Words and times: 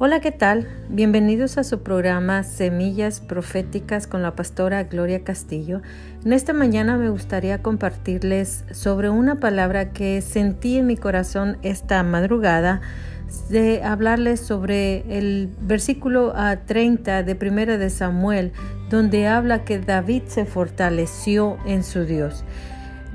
Hola, 0.00 0.18
¿qué 0.18 0.32
tal? 0.32 0.66
Bienvenidos 0.88 1.56
a 1.56 1.62
su 1.62 1.84
programa 1.84 2.42
Semillas 2.42 3.20
Proféticas 3.20 4.08
con 4.08 4.22
la 4.22 4.34
pastora 4.34 4.82
Gloria 4.82 5.22
Castillo. 5.22 5.82
En 6.24 6.32
esta 6.32 6.52
mañana 6.52 6.96
me 6.96 7.10
gustaría 7.10 7.62
compartirles 7.62 8.64
sobre 8.72 9.08
una 9.08 9.38
palabra 9.38 9.92
que 9.92 10.20
sentí 10.20 10.78
en 10.78 10.88
mi 10.88 10.96
corazón 10.96 11.58
esta 11.62 12.02
madrugada 12.02 12.80
de 13.50 13.84
hablarles 13.84 14.40
sobre 14.40 15.04
el 15.16 15.48
versículo 15.60 16.34
30 16.66 17.22
de 17.22 17.34
Primera 17.36 17.78
de 17.78 17.88
Samuel, 17.88 18.52
donde 18.90 19.28
habla 19.28 19.64
que 19.64 19.78
David 19.78 20.24
se 20.26 20.44
fortaleció 20.44 21.56
en 21.66 21.84
su 21.84 22.04
Dios. 22.04 22.44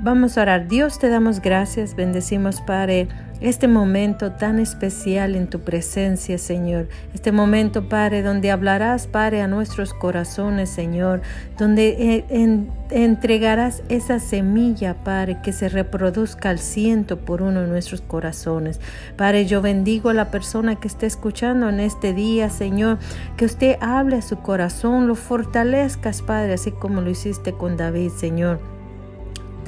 Vamos 0.02 0.38
a 0.38 0.42
orar. 0.42 0.68
Dios, 0.68 0.98
te 0.98 1.08
damos 1.08 1.40
gracias, 1.40 1.94
bendecimos, 1.94 2.60
Padre 2.60 3.08
este 3.40 3.68
momento 3.68 4.32
tan 4.32 4.60
especial 4.60 5.34
en 5.34 5.48
tu 5.48 5.60
presencia, 5.60 6.36
Señor. 6.36 6.88
Este 7.14 7.32
momento, 7.32 7.88
Padre, 7.88 8.22
donde 8.22 8.50
hablarás, 8.50 9.06
Padre, 9.06 9.40
a 9.40 9.48
nuestros 9.48 9.94
corazones, 9.94 10.68
Señor, 10.68 11.22
donde 11.58 12.24
eh, 12.28 12.66
entregarás 12.90 13.82
esa 13.88 14.18
semilla, 14.18 15.02
Padre, 15.02 15.38
que 15.42 15.52
se 15.52 15.68
reproduzca 15.70 16.50
al 16.50 16.58
ciento 16.58 17.18
por 17.18 17.40
uno 17.40 17.62
en 17.62 17.70
nuestros 17.70 18.02
corazones. 18.02 18.78
Padre, 19.16 19.46
yo 19.46 19.62
bendigo 19.62 20.10
a 20.10 20.14
la 20.14 20.30
persona 20.30 20.76
que 20.76 20.88
esté 20.88 21.06
escuchando 21.06 21.68
en 21.68 21.80
este 21.80 22.12
día, 22.12 22.50
Señor, 22.50 22.98
que 23.38 23.46
usted 23.46 23.76
hable 23.80 24.16
a 24.16 24.22
su 24.22 24.38
corazón, 24.38 25.06
lo 25.06 25.14
fortalezcas, 25.14 26.20
Padre, 26.20 26.54
así 26.54 26.72
como 26.72 27.00
lo 27.00 27.08
hiciste 27.08 27.52
con 27.52 27.78
David, 27.78 28.10
Señor. 28.10 28.79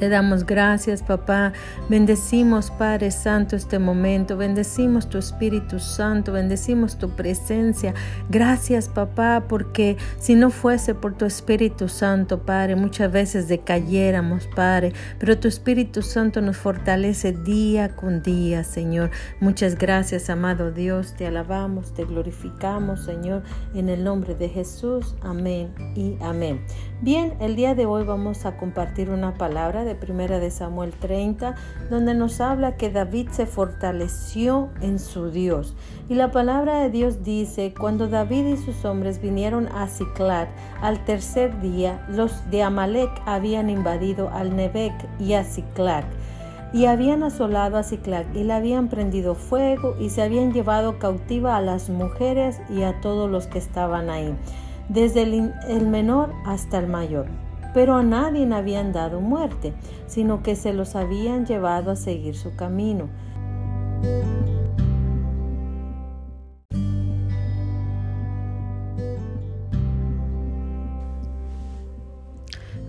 Te 0.02 0.08
damos 0.08 0.44
gracias, 0.44 1.00
papá. 1.00 1.52
Bendecimos, 1.88 2.72
Padre 2.72 3.12
Santo, 3.12 3.54
este 3.54 3.78
momento. 3.78 4.36
Bendecimos 4.36 5.08
tu 5.08 5.16
Espíritu 5.16 5.78
Santo. 5.78 6.32
Bendecimos 6.32 6.98
tu 6.98 7.10
presencia. 7.10 7.94
Gracias, 8.28 8.88
papá, 8.88 9.44
porque 9.48 9.96
si 10.18 10.34
no 10.34 10.50
fuese 10.50 10.96
por 10.96 11.16
tu 11.16 11.24
Espíritu 11.24 11.88
Santo, 11.88 12.42
Padre, 12.42 12.74
muchas 12.74 13.12
veces 13.12 13.46
decayéramos, 13.46 14.48
Padre. 14.48 14.92
Pero 15.20 15.38
tu 15.38 15.46
Espíritu 15.46 16.02
Santo 16.02 16.40
nos 16.40 16.56
fortalece 16.56 17.30
día 17.30 17.94
con 17.94 18.24
día, 18.24 18.64
Señor. 18.64 19.12
Muchas 19.38 19.78
gracias, 19.78 20.28
amado 20.30 20.72
Dios. 20.72 21.14
Te 21.14 21.28
alabamos, 21.28 21.94
te 21.94 22.04
glorificamos, 22.04 23.04
Señor, 23.04 23.44
en 23.72 23.88
el 23.88 24.02
nombre 24.02 24.34
de 24.34 24.48
Jesús. 24.48 25.14
Amén 25.22 25.72
y 25.94 26.16
amén. 26.20 26.60
Bien, 27.02 27.34
el 27.40 27.56
día 27.56 27.74
de 27.74 27.84
hoy 27.84 28.04
vamos 28.04 28.46
a 28.46 28.56
compartir 28.56 29.10
una 29.10 29.34
palabra 29.34 29.82
de 29.82 29.96
Primera 29.96 30.38
de 30.38 30.52
Samuel 30.52 30.92
30, 30.92 31.56
donde 31.90 32.14
nos 32.14 32.40
habla 32.40 32.76
que 32.76 32.90
David 32.90 33.30
se 33.32 33.44
fortaleció 33.44 34.68
en 34.80 35.00
su 35.00 35.32
Dios. 35.32 35.74
Y 36.08 36.14
la 36.14 36.30
palabra 36.30 36.78
de 36.78 36.90
Dios 36.90 37.24
dice, 37.24 37.74
cuando 37.76 38.06
David 38.06 38.46
y 38.46 38.56
sus 38.56 38.84
hombres 38.84 39.20
vinieron 39.20 39.66
a 39.66 39.88
Ciclat 39.88 40.48
al 40.80 41.04
tercer 41.04 41.60
día, 41.60 42.06
los 42.08 42.48
de 42.52 42.62
Amalek 42.62 43.10
habían 43.26 43.68
invadido 43.68 44.30
al 44.30 44.54
Nebec 44.54 44.94
y 45.18 45.32
a 45.32 45.42
Ciclac 45.42 46.04
y 46.72 46.86
habían 46.86 47.24
asolado 47.24 47.78
a 47.78 47.82
Ciclac 47.82 48.32
y 48.32 48.44
le 48.44 48.52
habían 48.52 48.88
prendido 48.88 49.34
fuego 49.34 49.96
y 49.98 50.10
se 50.10 50.22
habían 50.22 50.52
llevado 50.52 51.00
cautiva 51.00 51.56
a 51.56 51.60
las 51.60 51.90
mujeres 51.90 52.60
y 52.70 52.82
a 52.82 53.00
todos 53.00 53.28
los 53.28 53.48
que 53.48 53.58
estaban 53.58 54.08
ahí, 54.08 54.34
desde 54.92 55.22
el 55.22 55.86
menor 55.86 56.32
hasta 56.44 56.78
el 56.78 56.86
mayor 56.86 57.26
pero 57.74 57.94
a 57.96 58.02
nadie 58.02 58.52
habían 58.52 58.92
dado 58.92 59.20
muerte, 59.20 59.72
sino 60.06 60.42
que 60.42 60.56
se 60.56 60.72
los 60.72 60.94
habían 60.94 61.46
llevado 61.46 61.90
a 61.90 61.96
seguir 61.96 62.36
su 62.36 62.54
camino. 62.54 63.08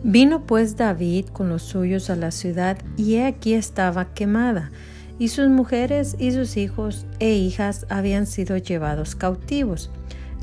Vino 0.06 0.46
pues 0.46 0.76
David 0.76 1.28
con 1.28 1.48
los 1.48 1.64
suyos 1.64 2.10
a 2.10 2.16
la 2.18 2.32
ciudad, 2.32 2.78
y 2.98 3.16
he 3.16 3.26
aquí 3.26 3.54
estaba 3.54 4.14
quemada, 4.14 4.70
y 5.18 5.30
sus 5.30 5.48
mujeres 5.48 6.18
y 6.20 6.34
sus 6.34 6.58
hijos 6.58 7.06
e 7.20 7.34
hijas 7.36 7.86
habían 7.90 8.28
sido 8.28 8.58
llevados 8.58 9.16
cautivos. 9.16 9.92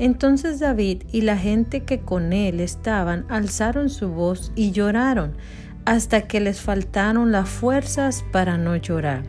Entonces 0.01 0.59
David 0.59 1.03
y 1.11 1.21
la 1.21 1.37
gente 1.37 1.83
que 1.83 1.99
con 1.99 2.33
él 2.33 2.59
estaban 2.59 3.23
alzaron 3.29 3.91
su 3.91 4.09
voz 4.09 4.51
y 4.55 4.71
lloraron 4.71 5.33
hasta 5.85 6.23
que 6.23 6.39
les 6.39 6.59
faltaron 6.59 7.31
las 7.31 7.47
fuerzas 7.47 8.25
para 8.31 8.57
no 8.57 8.75
llorar. 8.75 9.21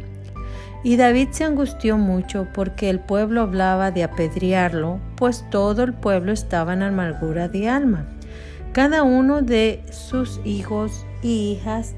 Y 0.82 0.97
David 0.97 1.28
se 1.32 1.44
angustió 1.44 1.99
mucho 1.99 2.49
porque 2.55 2.88
el 2.88 3.00
pueblo 3.00 3.43
hablaba 3.43 3.91
de 3.91 4.03
apedrearlo, 4.03 4.99
pues 5.15 5.44
todo 5.50 5.82
el 5.82 5.93
pueblo 5.93 6.32
estaba 6.32 6.72
en 6.72 6.84
amargura 6.84 7.49
de 7.49 7.69
alma. 7.69 8.06
Cada 8.72 9.03
uno 9.03 9.43
de 9.43 9.84
sus 9.91 10.41
hijos 10.43 11.05
y 11.21 11.53
hijas, 11.53 11.94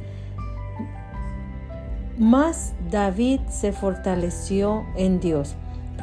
más 2.18 2.74
David 2.90 3.38
se 3.48 3.70
fortaleció 3.70 4.84
en 4.96 5.20
Dios 5.20 5.54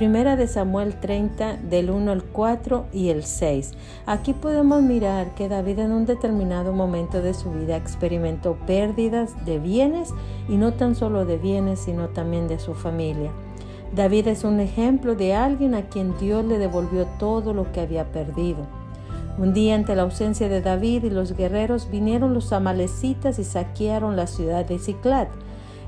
Primera 0.01 0.35
de 0.35 0.47
Samuel 0.47 0.95
30 0.95 1.57
del 1.57 1.91
1 1.91 2.12
al 2.12 2.23
4 2.23 2.88
y 2.91 3.09
el 3.09 3.23
6. 3.23 3.73
Aquí 4.07 4.34
podemos 4.34 4.81
mirar 4.81 5.35
que 5.35 5.47
David 5.47 5.78
en 5.78 5.91
un 5.91 6.07
determinado 6.07 6.73
momento 6.73 7.22
de 7.22 7.35
su 7.35 7.51
vida 7.51 7.78
experimentó 7.78 8.57
pérdidas 8.66 9.45
de 9.45 9.59
bienes 9.59 10.09
y 10.50 10.57
no 10.57 10.73
tan 10.73 10.95
solo 10.95 11.25
de 11.25 11.38
bienes 11.38 11.81
sino 11.81 12.09
también 12.09 12.47
de 12.47 12.57
su 12.57 12.73
familia. 12.73 13.29
David 13.94 14.29
es 14.29 14.44
un 14.44 14.59
ejemplo 14.59 15.13
de 15.13 15.35
alguien 15.35 15.75
a 15.75 15.84
quien 15.84 16.17
Dios 16.17 16.44
le 16.45 16.57
devolvió 16.57 17.06
todo 17.19 17.53
lo 17.53 17.72
que 17.72 17.81
había 17.81 18.11
perdido. 18.11 18.66
Un 19.38 19.53
día 19.53 19.75
ante 19.75 19.95
la 19.95 20.01
ausencia 20.01 20.50
de 20.50 20.61
David 20.61 21.03
y 21.03 21.09
los 21.11 21.38
guerreros 21.38 21.91
vinieron 21.91 22.34
los 22.34 22.53
amalecitas 22.53 23.38
y 23.38 23.44
saquearon 23.44 24.16
la 24.16 24.25
ciudad 24.25 24.66
de 24.66 24.79
Ciclat, 24.79 25.29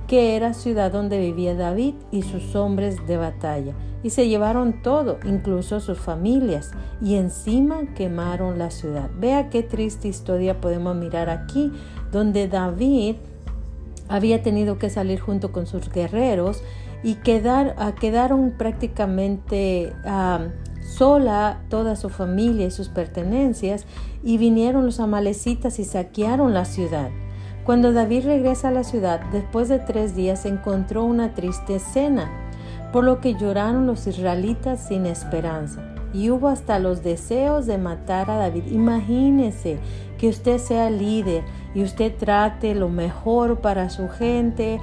que 0.07 0.35
era 0.35 0.53
ciudad 0.53 0.91
donde 0.91 1.19
vivía 1.19 1.55
David 1.55 1.95
y 2.11 2.21
sus 2.21 2.55
hombres 2.55 3.05
de 3.07 3.17
batalla 3.17 3.73
y 4.03 4.09
se 4.09 4.27
llevaron 4.27 4.81
todo, 4.83 5.17
incluso 5.25 5.79
sus 5.79 5.97
familias, 5.97 6.71
y 7.01 7.15
encima 7.15 7.93
quemaron 7.95 8.59
la 8.59 8.69
ciudad. 8.69 9.09
Vea 9.17 9.49
qué 9.49 9.63
triste 9.63 10.09
historia 10.09 10.59
podemos 10.59 10.95
mirar 10.95 11.29
aquí, 11.29 11.71
donde 12.11 12.49
David 12.49 13.15
había 14.09 14.43
tenido 14.43 14.77
que 14.77 14.89
salir 14.89 15.21
junto 15.21 15.53
con 15.53 15.65
sus 15.65 15.89
guerreros 15.89 16.61
y 17.01 17.15
quedar, 17.15 17.75
ah, 17.77 17.93
quedaron 17.95 18.51
prácticamente 18.57 19.93
ah, 20.05 20.47
sola 20.81 21.61
toda 21.69 21.95
su 21.95 22.09
familia 22.09 22.67
y 22.67 22.71
sus 22.71 22.89
pertenencias 22.89 23.85
y 24.21 24.37
vinieron 24.37 24.85
los 24.85 24.99
amalecitas 24.99 25.79
y 25.79 25.85
saquearon 25.85 26.53
la 26.53 26.65
ciudad. 26.65 27.09
Cuando 27.65 27.93
David 27.93 28.25
regresa 28.25 28.67
a 28.67 28.71
la 28.71 28.83
ciudad, 28.83 29.21
después 29.31 29.69
de 29.69 29.79
tres 29.79 30.15
días 30.15 30.45
encontró 30.45 31.05
una 31.05 31.33
triste 31.33 31.75
escena 31.75 32.29
por 32.91 33.05
lo 33.05 33.21
que 33.21 33.35
lloraron 33.35 33.87
los 33.87 34.05
israelitas 34.05 34.81
sin 34.87 35.05
esperanza. 35.05 35.81
Y 36.13 36.29
hubo 36.29 36.49
hasta 36.49 36.77
los 36.77 37.03
deseos 37.03 37.65
de 37.65 37.77
matar 37.77 38.29
a 38.29 38.35
David. 38.35 38.65
Imagínese 38.69 39.79
que 40.19 40.27
usted 40.27 40.59
sea 40.59 40.89
líder 40.91 41.43
y 41.73 41.83
usted 41.83 42.13
trate 42.15 42.75
lo 42.75 42.89
mejor 42.89 43.61
para 43.61 43.89
su 43.89 44.09
gente, 44.09 44.79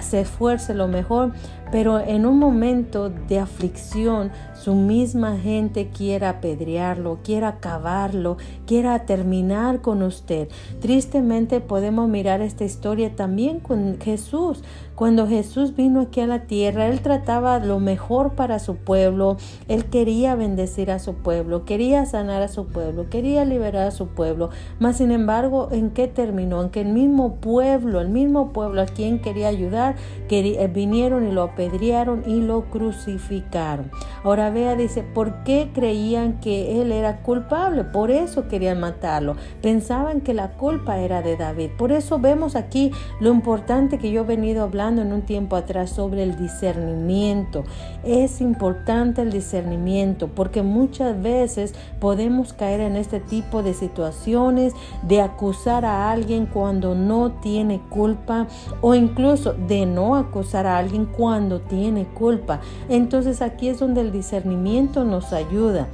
se 0.00 0.22
esfuerce 0.22 0.74
lo 0.74 0.88
mejor, 0.88 1.32
pero 1.70 2.00
en 2.00 2.26
un 2.26 2.38
momento 2.38 3.08
de 3.10 3.38
aflicción 3.38 4.32
su 4.68 4.74
misma 4.74 5.38
gente 5.38 5.88
quiera 5.88 6.28
apedrearlo, 6.28 7.20
quiera 7.24 7.48
acabarlo, 7.48 8.36
quiera 8.66 9.06
terminar 9.06 9.80
con 9.80 10.02
usted. 10.02 10.48
Tristemente 10.80 11.62
podemos 11.62 12.06
mirar 12.06 12.42
esta 12.42 12.66
historia 12.66 13.16
también 13.16 13.60
con 13.60 13.98
Jesús. 13.98 14.62
Cuando 14.94 15.28
Jesús 15.28 15.76
vino 15.76 16.00
aquí 16.00 16.20
a 16.20 16.26
la 16.26 16.40
tierra, 16.42 16.88
Él 16.88 17.02
trataba 17.02 17.60
lo 17.60 17.78
mejor 17.78 18.34
para 18.34 18.58
su 18.58 18.74
pueblo, 18.74 19.36
Él 19.68 19.84
quería 19.86 20.34
bendecir 20.34 20.90
a 20.90 20.98
su 20.98 21.14
pueblo, 21.14 21.64
quería 21.64 22.04
sanar 22.04 22.42
a 22.42 22.48
su 22.48 22.66
pueblo, 22.66 23.08
quería 23.08 23.44
liberar 23.44 23.86
a 23.86 23.90
su 23.92 24.08
pueblo, 24.08 24.50
mas 24.80 24.96
sin 24.96 25.12
embargo, 25.12 25.68
¿en 25.70 25.90
qué 25.90 26.08
terminó? 26.08 26.60
En 26.60 26.70
que 26.70 26.80
el 26.80 26.88
mismo 26.88 27.36
pueblo, 27.36 28.00
el 28.00 28.08
mismo 28.08 28.52
pueblo 28.52 28.82
a 28.82 28.86
quien 28.86 29.20
quería 29.20 29.46
ayudar, 29.46 29.94
eh, 30.28 30.68
vinieron 30.74 31.28
y 31.28 31.30
lo 31.30 31.44
apedrearon 31.44 32.24
y 32.26 32.40
lo 32.40 32.64
crucificaron. 32.68 33.92
Ahora 34.24 34.50
dice, 34.76 35.02
¿por 35.02 35.44
qué 35.44 35.70
creían 35.72 36.40
que 36.40 36.80
él 36.80 36.92
era 36.92 37.22
culpable? 37.22 37.84
Por 37.84 38.10
eso 38.10 38.48
querían 38.48 38.80
matarlo. 38.80 39.36
Pensaban 39.62 40.20
que 40.20 40.34
la 40.34 40.52
culpa 40.52 40.98
era 40.98 41.22
de 41.22 41.36
David. 41.36 41.70
Por 41.78 41.92
eso 41.92 42.18
vemos 42.18 42.56
aquí 42.56 42.90
lo 43.20 43.30
importante 43.30 43.98
que 43.98 44.10
yo 44.10 44.22
he 44.22 44.24
venido 44.24 44.62
hablando 44.62 45.02
en 45.02 45.12
un 45.12 45.22
tiempo 45.22 45.56
atrás 45.56 45.90
sobre 45.90 46.22
el 46.22 46.36
discernimiento. 46.36 47.64
Es 48.08 48.40
importante 48.40 49.20
el 49.20 49.30
discernimiento 49.30 50.28
porque 50.28 50.62
muchas 50.62 51.20
veces 51.20 51.74
podemos 52.00 52.54
caer 52.54 52.80
en 52.80 52.96
este 52.96 53.20
tipo 53.20 53.62
de 53.62 53.74
situaciones 53.74 54.72
de 55.02 55.20
acusar 55.20 55.84
a 55.84 56.10
alguien 56.10 56.46
cuando 56.46 56.94
no 56.94 57.32
tiene 57.32 57.82
culpa 57.90 58.46
o 58.80 58.94
incluso 58.94 59.52
de 59.52 59.84
no 59.84 60.16
acusar 60.16 60.66
a 60.66 60.78
alguien 60.78 61.04
cuando 61.04 61.60
tiene 61.60 62.06
culpa. 62.06 62.60
Entonces 62.88 63.42
aquí 63.42 63.68
es 63.68 63.78
donde 63.78 64.00
el 64.00 64.10
discernimiento 64.10 65.04
nos 65.04 65.34
ayuda. 65.34 65.88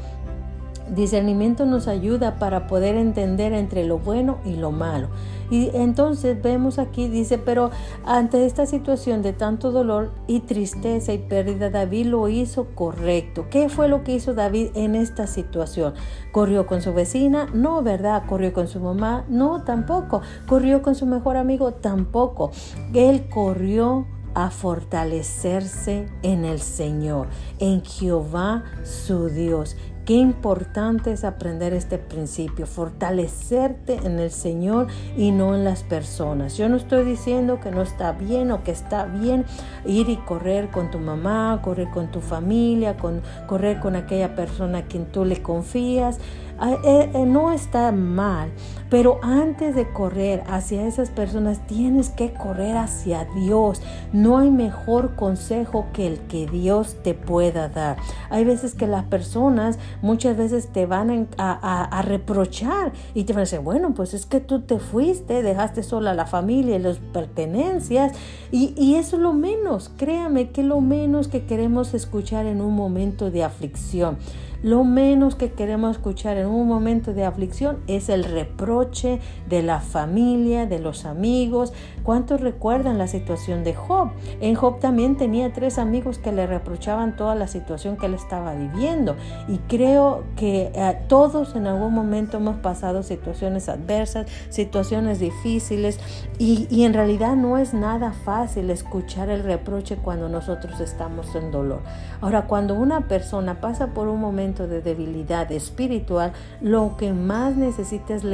Discernimiento 0.95 1.67
nos 1.67 1.89
ayuda 1.89 2.37
para 2.39 2.69
poder 2.69 2.95
entender 2.95 3.53
entre 3.53 3.85
lo 3.85 3.99
bueno 3.99 4.39
y 4.45 4.55
lo 4.55 4.71
malo. 4.71 5.09
Y 5.51 5.71
entonces 5.75 6.41
vemos 6.41 6.79
aquí, 6.79 7.09
dice, 7.09 7.39
pero 7.39 7.71
ante 8.05 8.47
esta 8.47 8.67
situación 8.67 9.23
de 9.23 9.33
tanto 9.33 9.73
dolor 9.73 10.13
y 10.27 10.41
tristeza 10.41 11.13
y 11.13 11.19
pérdida, 11.19 11.71
David 11.71 12.07
lo 12.07 12.29
hizo 12.29 12.67
correcto. 12.75 13.47
¿Qué 13.51 13.69
fue 13.69 13.89
lo 13.89 14.05
que 14.05 14.15
hizo 14.15 14.35
David 14.35 14.69
en 14.75 14.95
esta 14.95 15.27
situación? 15.27 15.95
¿Corrió 16.33 16.67
con 16.67 16.83
su 16.83 16.93
vecina? 16.93 17.47
No, 17.53 17.83
¿verdad? 17.83 18.25
¿Corrió 18.27 18.53
con 18.53 18.69
su 18.69 18.81
mamá? 18.81 19.25
No, 19.29 19.63
tampoco. 19.65 20.23
¿Corrió 20.47 20.83
con 20.83 20.95
su 20.95 21.07
mejor 21.07 21.37
amigo? 21.37 21.73
Tampoco. 21.73 22.51
Él 22.93 23.29
corrió 23.29 24.07
a 24.35 24.51
fortalecerse 24.51 26.09
en 26.23 26.45
el 26.45 26.61
Señor, 26.61 27.29
en 27.59 27.85
Jehová 27.85 28.65
su 28.83 29.29
Dios. 29.29 29.77
Qué 30.05 30.13
importante 30.13 31.13
es 31.13 31.25
aprender 31.25 31.73
este 31.73 31.97
principio, 31.97 32.67
fortalecerte 32.67 33.95
en 34.05 34.19
el 34.19 34.31
Señor 34.31 34.89
y 35.17 35.31
no 35.31 35.55
en 35.55 35.65
las 35.65 35.83
personas. 35.83 36.59
Yo 36.59 36.69
no 36.69 36.77
estoy 36.77 37.07
diciendo 37.07 37.59
que 37.59 37.71
no 37.71 37.81
está 37.81 38.13
bien 38.13 38.51
o 38.51 38.63
que 38.63 38.71
está 38.71 39.07
bien 39.07 39.47
ir 39.87 40.11
y 40.11 40.17
correr 40.17 40.69
con 40.69 40.91
tu 40.91 40.99
mamá, 40.99 41.59
correr 41.63 41.89
con 41.89 42.09
tu 42.11 42.21
familia, 42.21 42.99
con, 42.99 43.23
correr 43.47 43.81
con 43.81 43.97
aquella 43.97 44.35
persona 44.35 44.79
a 44.81 44.83
quien 44.83 45.07
tú 45.07 45.25
le 45.25 45.41
confías. 45.41 46.19
Ah, 46.59 46.77
eh, 46.85 47.11
eh, 47.15 47.25
no 47.27 47.51
está 47.51 47.91
mal, 47.91 48.51
pero 48.95 49.19
antes 49.23 49.75
de 49.75 49.89
correr 49.89 50.45
hacia 50.47 50.87
esas 50.87 51.11
personas 51.11 51.67
tienes 51.67 52.11
que 52.11 52.33
correr 52.33 52.77
hacia 52.77 53.25
Dios. 53.35 53.83
No 54.13 54.39
hay 54.39 54.53
mejor 54.53 55.17
consejo 55.17 55.87
que 55.93 56.07
el 56.07 56.21
que 56.21 56.47
Dios 56.47 56.99
te 57.03 57.13
pueda 57.13 57.69
dar. 57.69 57.97
Hay 58.31 58.45
veces 58.45 58.77
que 58.77 58.87
las 58.87 59.03
personas 59.07 59.81
muchas 60.01 60.37
veces 60.37 60.69
te 60.69 60.87
van 60.87 61.27
a, 61.39 62.03
reprochar 62.03 62.93
y 63.15 63.25
te 63.25 63.33
van 63.33 63.41
a 63.41 63.47
decir, 63.47 63.59
bueno, 63.59 63.95
pues 63.95 64.15
es 64.15 64.27
que 64.27 64.39
tú 64.39 64.61
te 64.61 64.79
fuiste, 64.79 65.43
dejaste 65.43 65.83
sola 65.83 66.15
la 66.15 66.27
familia 66.27 66.77
y 66.77 66.79
las 66.79 66.99
pertenencias 66.99 68.13
y, 68.53 68.75
y 68.77 68.95
eso 68.95 69.17
es 69.17 69.23
lo 69.23 69.33
menos, 69.33 69.91
créame 69.97 70.51
que 70.51 70.63
lo 70.63 70.81
menos 70.81 71.27
que 71.27 71.47
queremos 71.47 71.95
escuchar 71.95 72.47
en 72.47 72.61
un 72.61 72.77
momento 72.77 73.33
de 73.33 73.43
aflicción. 73.43 74.19
Lo 74.65 74.83
menos 74.83 75.35
que 75.35 75.53
queremos 75.53 75.97
escuchar 75.97 76.39
en 76.39 76.47
un 76.47 76.67
momento 76.67 77.13
de 77.13 77.27
aflicción 77.27 77.81
es 77.87 78.09
el 78.09 78.25
reproche 78.25 78.84
de 78.91 79.63
la 79.63 79.81
familia, 79.81 80.67
de 80.67 80.79
los 80.79 81.05
amigos. 81.05 81.73
¿Cuántos 82.03 82.41
recuerdan 82.41 82.99
la 82.99 83.07
situación 83.07 83.65
de 83.65 83.75
Job? 83.75 84.11
En 84.41 84.55
Job 84.55 84.79
también 84.79 85.17
tenía 85.17 85.53
tres 85.53 85.79
amigos 85.79 86.19
que 86.19 86.33
le 86.33 86.47
reprochaban 86.47 87.17
toda 87.17 87.35
la 87.35 87.47
situación 87.47 87.97
que 87.97 88.07
él 88.07 88.15
estaba 88.15 88.55
viviendo. 88.55 89.17
Y 89.49 89.59
creo 89.69 90.25
que 90.37 90.71
eh, 90.75 90.99
todos 91.09 91.57
en 91.57 91.67
algún 91.67 91.95
momento 91.95 92.37
hemos 92.37 92.57
pasado 92.57 93.03
situaciones 93.03 93.69
adversas, 93.69 94.27
situaciones 94.51 95.19
difíciles. 95.19 95.99
Y, 96.39 96.85
en 96.85 96.93
realidad 96.93 97.37
no 97.37 97.57
es 97.57 97.73
nada 97.73 98.13
fácil 98.13 98.69
escuchar 98.69 99.31
el 99.31 99.43
reproche 99.43 99.97
cuando 99.97 100.29
nosotros 100.29 100.81
estamos 100.81 101.35
en 101.35 101.51
dolor. 101.51 101.81
Ahora, 102.21 102.47
cuando 102.47 102.75
una 102.75 103.09
persona 103.09 103.61
pasa 103.61 103.89
por 103.89 104.09
un 104.09 104.21
momento 104.21 104.69
de 104.69 104.83
debilidad 104.83 105.51
espiritual, 105.51 106.33
lo 106.61 106.97
que 106.99 107.13
más 107.13 107.57
necesita 107.57 108.15
es 108.15 108.25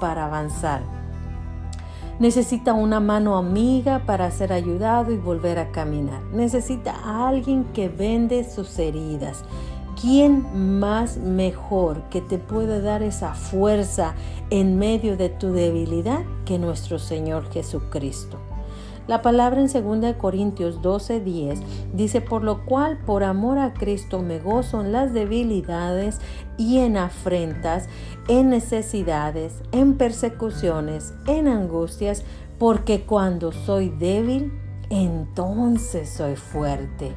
para 0.00 0.24
avanzar. 0.24 0.80
Necesita 2.18 2.72
una 2.72 3.00
mano 3.00 3.36
amiga 3.36 4.02
para 4.06 4.30
ser 4.30 4.52
ayudado 4.52 5.12
y 5.12 5.16
volver 5.16 5.58
a 5.58 5.70
caminar. 5.72 6.22
Necesita 6.32 6.94
a 7.04 7.28
alguien 7.28 7.64
que 7.74 7.88
vende 7.88 8.44
sus 8.44 8.78
heridas. 8.78 9.44
¿Quién 10.00 10.80
más 10.80 11.18
mejor 11.18 12.02
que 12.08 12.20
te 12.20 12.38
puede 12.38 12.80
dar 12.80 13.02
esa 13.02 13.34
fuerza 13.34 14.14
en 14.50 14.78
medio 14.78 15.16
de 15.16 15.28
tu 15.28 15.52
debilidad 15.52 16.20
que 16.46 16.58
nuestro 16.58 16.98
Señor 16.98 17.50
Jesucristo? 17.50 18.38
La 19.08 19.20
palabra 19.20 19.60
en 19.60 19.66
2 19.66 20.14
Corintios 20.14 20.80
12:10 20.80 21.60
dice, 21.92 22.20
por 22.20 22.44
lo 22.44 22.64
cual 22.64 22.98
por 23.04 23.24
amor 23.24 23.58
a 23.58 23.74
Cristo 23.74 24.22
me 24.22 24.38
gozo 24.38 24.80
en 24.80 24.92
las 24.92 25.12
debilidades 25.12 26.20
y 26.62 26.78
en 26.78 26.96
afrentas, 26.96 27.88
en 28.28 28.50
necesidades, 28.50 29.54
en 29.72 29.94
persecuciones, 29.94 31.12
en 31.26 31.48
angustias, 31.48 32.22
porque 32.58 33.02
cuando 33.02 33.50
soy 33.50 33.88
débil, 33.90 34.52
entonces 34.88 36.08
soy 36.08 36.36
fuerte. 36.36 37.12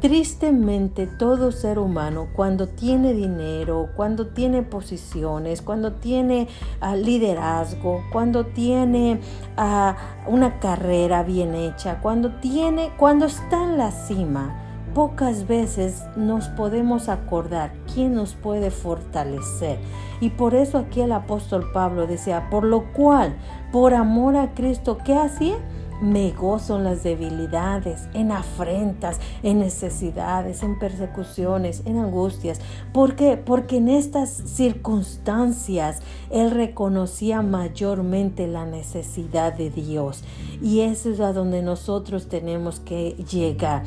Tristemente 0.00 1.06
todo 1.06 1.52
ser 1.52 1.78
humano 1.78 2.28
cuando 2.32 2.68
tiene 2.68 3.12
dinero, 3.12 3.90
cuando 3.96 4.28
tiene 4.28 4.62
posiciones, 4.62 5.60
cuando 5.60 5.94
tiene 5.94 6.48
ah, 6.80 6.96
liderazgo, 6.96 8.02
cuando 8.12 8.46
tiene 8.46 9.20
ah, 9.56 9.96
una 10.26 10.58
carrera 10.60 11.22
bien 11.22 11.54
hecha, 11.54 12.00
cuando 12.00 12.36
tiene, 12.36 12.92
cuando 12.96 13.26
está 13.26 13.64
en 13.64 13.76
la 13.76 13.90
cima, 13.90 14.67
pocas 14.94 15.46
veces 15.46 16.04
nos 16.16 16.48
podemos 16.48 17.08
acordar 17.08 17.72
quién 17.92 18.14
nos 18.14 18.34
puede 18.34 18.70
fortalecer. 18.70 19.78
Y 20.20 20.30
por 20.30 20.54
eso 20.54 20.78
aquí 20.78 21.00
el 21.00 21.12
apóstol 21.12 21.70
Pablo 21.72 22.06
decía, 22.06 22.50
por 22.50 22.64
lo 22.64 22.92
cual, 22.92 23.36
por 23.72 23.94
amor 23.94 24.36
a 24.36 24.54
Cristo, 24.54 24.98
¿qué 25.04 25.14
hacía? 25.14 25.56
Me 26.00 26.30
gozo 26.30 26.76
en 26.76 26.84
las 26.84 27.02
debilidades, 27.02 28.08
en 28.14 28.30
afrentas, 28.30 29.18
en 29.42 29.58
necesidades, 29.58 30.62
en 30.62 30.78
persecuciones, 30.78 31.82
en 31.86 31.98
angustias. 31.98 32.60
¿Por 32.92 33.16
qué? 33.16 33.36
Porque 33.36 33.78
en 33.78 33.88
estas 33.88 34.30
circunstancias 34.30 36.00
él 36.30 36.52
reconocía 36.52 37.42
mayormente 37.42 38.46
la 38.46 38.64
necesidad 38.64 39.52
de 39.54 39.70
Dios. 39.70 40.22
Y 40.62 40.80
eso 40.80 41.10
es 41.10 41.18
a 41.18 41.32
donde 41.32 41.62
nosotros 41.62 42.28
tenemos 42.28 42.78
que 42.78 43.16
llegar. 43.30 43.82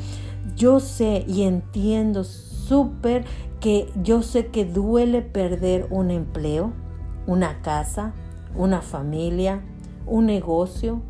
Yo 0.56 0.80
sé 0.80 1.24
y 1.26 1.42
entiendo 1.42 2.24
súper 2.24 3.24
que 3.60 3.88
yo 4.02 4.22
sé 4.22 4.46
que 4.48 4.64
duele 4.64 5.22
perder 5.22 5.86
un 5.90 6.10
empleo, 6.10 6.72
una 7.26 7.62
casa, 7.62 8.12
una 8.56 8.82
familia, 8.82 9.62
un 10.06 10.26
negocio 10.26 11.02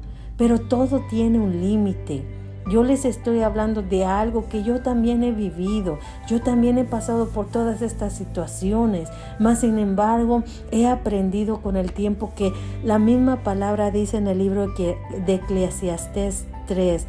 pero 0.42 0.58
todo 0.60 1.02
tiene 1.08 1.38
un 1.38 1.60
límite. 1.60 2.24
Yo 2.68 2.82
les 2.82 3.04
estoy 3.04 3.42
hablando 3.42 3.80
de 3.82 4.04
algo 4.04 4.48
que 4.48 4.64
yo 4.64 4.82
también 4.82 5.22
he 5.22 5.30
vivido. 5.30 5.98
Yo 6.28 6.40
también 6.40 6.78
he 6.78 6.84
pasado 6.84 7.28
por 7.28 7.46
todas 7.46 7.82
estas 7.82 8.12
situaciones. 8.12 9.08
Mas, 9.38 9.60
sin 9.60 9.78
embargo, 9.78 10.42
he 10.70 10.88
aprendido 10.88 11.60
con 11.60 11.76
el 11.76 11.92
tiempo 11.92 12.32
que 12.34 12.52
la 12.84 12.98
misma 12.98 13.44
palabra 13.44 13.90
dice 13.90 14.16
en 14.16 14.26
el 14.26 14.38
libro 14.38 14.66
de 14.66 15.34
Eclesiastés 15.34 16.46
3. 16.66 17.06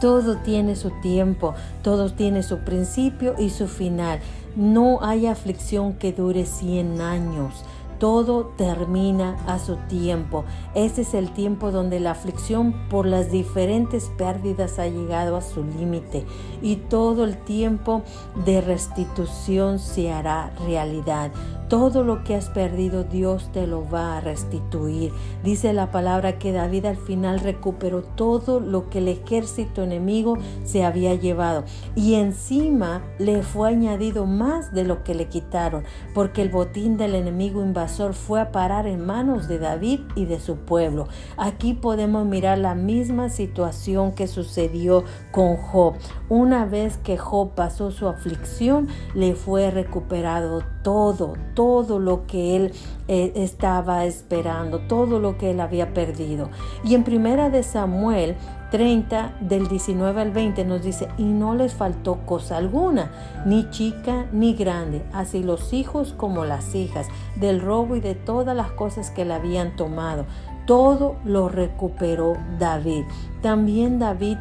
Todo 0.00 0.36
tiene 0.38 0.76
su 0.76 0.90
tiempo, 1.00 1.54
todo 1.82 2.12
tiene 2.12 2.42
su 2.42 2.58
principio 2.58 3.34
y 3.38 3.50
su 3.50 3.66
final. 3.66 4.20
No 4.54 4.98
hay 5.02 5.26
aflicción 5.26 5.94
que 5.94 6.12
dure 6.12 6.44
100 6.44 7.00
años. 7.00 7.64
Todo 7.98 8.52
termina 8.58 9.38
a 9.46 9.58
su 9.58 9.76
tiempo. 9.88 10.44
Ese 10.74 11.00
es 11.00 11.14
el 11.14 11.30
tiempo 11.30 11.70
donde 11.70 11.98
la 11.98 12.10
aflicción 12.10 12.74
por 12.90 13.06
las 13.06 13.30
diferentes 13.30 14.10
pérdidas 14.18 14.78
ha 14.78 14.86
llegado 14.86 15.34
a 15.34 15.40
su 15.40 15.64
límite 15.64 16.26
y 16.60 16.76
todo 16.76 17.24
el 17.24 17.38
tiempo 17.38 18.02
de 18.44 18.60
restitución 18.60 19.78
se 19.78 20.12
hará 20.12 20.52
realidad. 20.66 21.32
Todo 21.68 22.04
lo 22.04 22.22
que 22.22 22.34
has 22.34 22.50
perdido 22.50 23.04
Dios 23.04 23.50
te 23.52 23.66
lo 23.66 23.88
va 23.88 24.18
a 24.18 24.20
restituir. 24.20 25.12
Dice 25.42 25.72
la 25.72 25.90
palabra 25.90 26.38
que 26.38 26.52
David 26.52 26.84
al 26.84 26.96
final 26.96 27.40
recuperó 27.40 28.02
todo 28.02 28.60
lo 28.60 28.90
que 28.90 28.98
el 28.98 29.08
ejército 29.08 29.82
enemigo 29.82 30.36
se 30.64 30.84
había 30.84 31.14
llevado 31.14 31.64
y 31.94 32.14
encima 32.14 33.02
le 33.18 33.42
fue 33.42 33.70
añadido 33.70 34.26
más 34.26 34.72
de 34.72 34.84
lo 34.84 35.02
que 35.02 35.14
le 35.14 35.28
quitaron 35.28 35.84
porque 36.14 36.42
el 36.42 36.50
botín 36.50 36.96
del 36.96 37.14
enemigo 37.14 37.62
invadió 37.62 37.86
fue 38.12 38.40
a 38.40 38.50
parar 38.50 38.86
en 38.86 39.06
manos 39.06 39.46
de 39.46 39.58
David 39.58 40.00
y 40.16 40.24
de 40.24 40.40
su 40.40 40.56
pueblo. 40.56 41.06
Aquí 41.36 41.72
podemos 41.72 42.26
mirar 42.26 42.58
la 42.58 42.74
misma 42.74 43.28
situación 43.28 44.12
que 44.12 44.26
sucedió 44.26 45.04
con 45.30 45.56
Job. 45.56 45.94
Una 46.28 46.66
vez 46.66 46.98
que 46.98 47.16
Job 47.16 47.54
pasó 47.54 47.92
su 47.92 48.08
aflicción, 48.08 48.88
le 49.14 49.34
fue 49.34 49.70
recuperado 49.70 50.62
todo, 50.86 51.32
todo 51.54 51.98
lo 51.98 52.28
que 52.28 52.54
él 52.54 52.72
eh, 53.08 53.32
estaba 53.34 54.04
esperando, 54.04 54.78
todo 54.86 55.18
lo 55.18 55.36
que 55.36 55.50
él 55.50 55.58
había 55.58 55.92
perdido. 55.92 56.48
Y 56.84 56.94
en 56.94 57.02
primera 57.02 57.50
de 57.50 57.64
Samuel 57.64 58.36
30 58.70 59.38
del 59.40 59.66
19 59.66 60.20
al 60.20 60.30
20 60.30 60.64
nos 60.64 60.84
dice, 60.84 61.08
y 61.18 61.24
no 61.24 61.56
les 61.56 61.74
faltó 61.74 62.24
cosa 62.24 62.58
alguna, 62.58 63.10
ni 63.44 63.68
chica 63.70 64.26
ni 64.30 64.54
grande, 64.54 65.02
así 65.12 65.42
los 65.42 65.72
hijos 65.72 66.14
como 66.16 66.44
las 66.44 66.72
hijas, 66.76 67.08
del 67.34 67.60
robo 67.60 67.96
y 67.96 68.00
de 68.00 68.14
todas 68.14 68.56
las 68.56 68.70
cosas 68.70 69.10
que 69.10 69.24
le 69.24 69.34
habían 69.34 69.74
tomado. 69.74 70.24
Todo 70.66 71.16
lo 71.24 71.48
recuperó 71.48 72.34
David. 72.60 73.06
También 73.42 73.98
David 73.98 74.38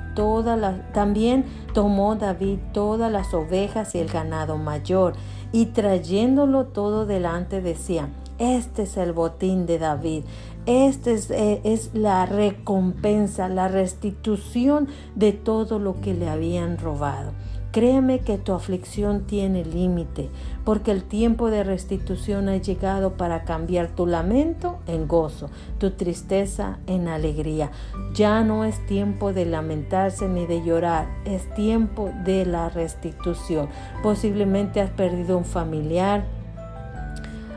también 0.94 1.46
tomó 1.74 2.16
David 2.16 2.60
todas 2.72 3.12
las 3.12 3.34
ovejas 3.34 3.96
y 3.96 4.00
el 4.00 4.10
ganado 4.10 4.58
mayor, 4.58 5.14
y 5.56 5.68
trayéndolo 5.68 6.66
todo 6.66 7.06
delante 7.06 7.62
decía, 7.62 8.10
este 8.40 8.84
es 8.84 8.98
el 8.98 9.14
botín 9.14 9.66
de 9.66 9.80
David. 9.80 10.26
Esta 10.66 11.12
es, 11.12 11.32
eh, 11.32 11.62
es, 11.64 11.92
la 11.94 12.26
recompensa, 12.26 13.48
la 13.48 13.70
restitución 13.70 14.90
de 15.16 15.32
todo 15.32 15.80
lo 15.80 16.02
que 16.02 16.14
le 16.14 16.28
habían 16.28 16.78
robado. 16.78 17.32
Créeme 17.76 18.20
que 18.20 18.38
tu 18.38 18.54
aflicción 18.54 19.28
tiene 19.28 19.66
límite, 19.66 20.30
porque 20.64 20.92
el 20.92 21.04
tiempo 21.04 21.52
de 21.52 21.66
restitución 21.66 22.48
ha 22.48 22.56
llegado 22.56 23.18
para 23.18 23.44
cambiar 23.44 23.90
tu 23.90 24.08
lamento 24.08 24.80
en 24.88 25.10
gozo, 25.10 25.50
tu 25.78 25.92
tristeza 25.92 26.78
en 26.88 27.10
alegría. 27.10 27.72
Ya 28.14 28.46
no 28.46 28.64
es 28.64 28.86
tiempo 28.86 29.34
de 29.34 29.46
lamentarse 29.46 30.30
ni 30.30 30.46
de 30.46 30.64
llorar, 30.64 31.10
es 31.26 31.54
tiempo 31.54 32.12
de 32.24 32.46
la 32.46 32.70
restitución. 32.70 33.68
Posiblemente 34.02 34.80
has 34.80 34.92
perdido 34.92 35.38
un 35.38 35.44
familiar, 35.44 36.24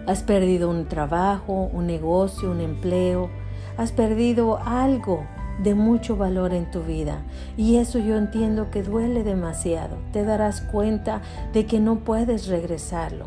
Has 0.08 0.24
perdido 0.24 0.68
un 0.68 0.86
trabajo, 0.86 1.70
un 1.72 1.86
negocio, 1.86 2.50
un 2.50 2.60
empleo. 2.62 3.30
Has 3.76 3.92
perdido 3.92 4.58
algo 4.58 5.26
de 5.58 5.74
mucho 5.74 6.16
valor 6.16 6.54
en 6.54 6.70
tu 6.70 6.82
vida. 6.82 7.22
Y 7.56 7.76
eso 7.76 7.98
yo 7.98 8.16
entiendo 8.16 8.70
que 8.70 8.82
duele 8.82 9.24
demasiado. 9.24 9.96
Te 10.12 10.24
darás 10.24 10.60
cuenta 10.60 11.22
de 11.52 11.66
que 11.66 11.80
no 11.80 11.96
puedes 11.96 12.46
regresarlo. 12.46 13.26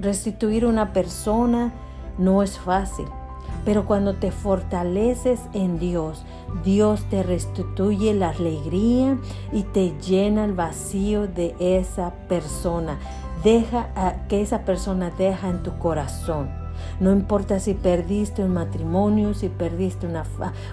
Restituir 0.00 0.66
una 0.66 0.92
persona 0.92 1.72
no 2.18 2.42
es 2.42 2.58
fácil. 2.58 3.06
Pero 3.64 3.84
cuando 3.84 4.14
te 4.14 4.30
fortaleces 4.30 5.40
en 5.52 5.78
Dios, 5.78 6.24
Dios 6.64 7.04
te 7.10 7.22
restituye 7.22 8.14
la 8.14 8.30
alegría 8.30 9.18
y 9.52 9.64
te 9.64 9.92
llena 10.00 10.46
el 10.46 10.54
vacío 10.54 11.26
de 11.26 11.54
esa 11.58 12.12
persona 12.28 12.98
deja 13.42 13.88
que 14.28 14.42
esa 14.42 14.64
persona 14.64 15.10
deja 15.10 15.48
en 15.48 15.62
tu 15.62 15.78
corazón. 15.78 16.59
No 17.00 17.12
importa 17.12 17.58
si 17.58 17.74
perdiste 17.74 18.44
un 18.44 18.52
matrimonio, 18.52 19.34
si 19.34 19.48
perdiste 19.48 20.06
una, 20.06 20.24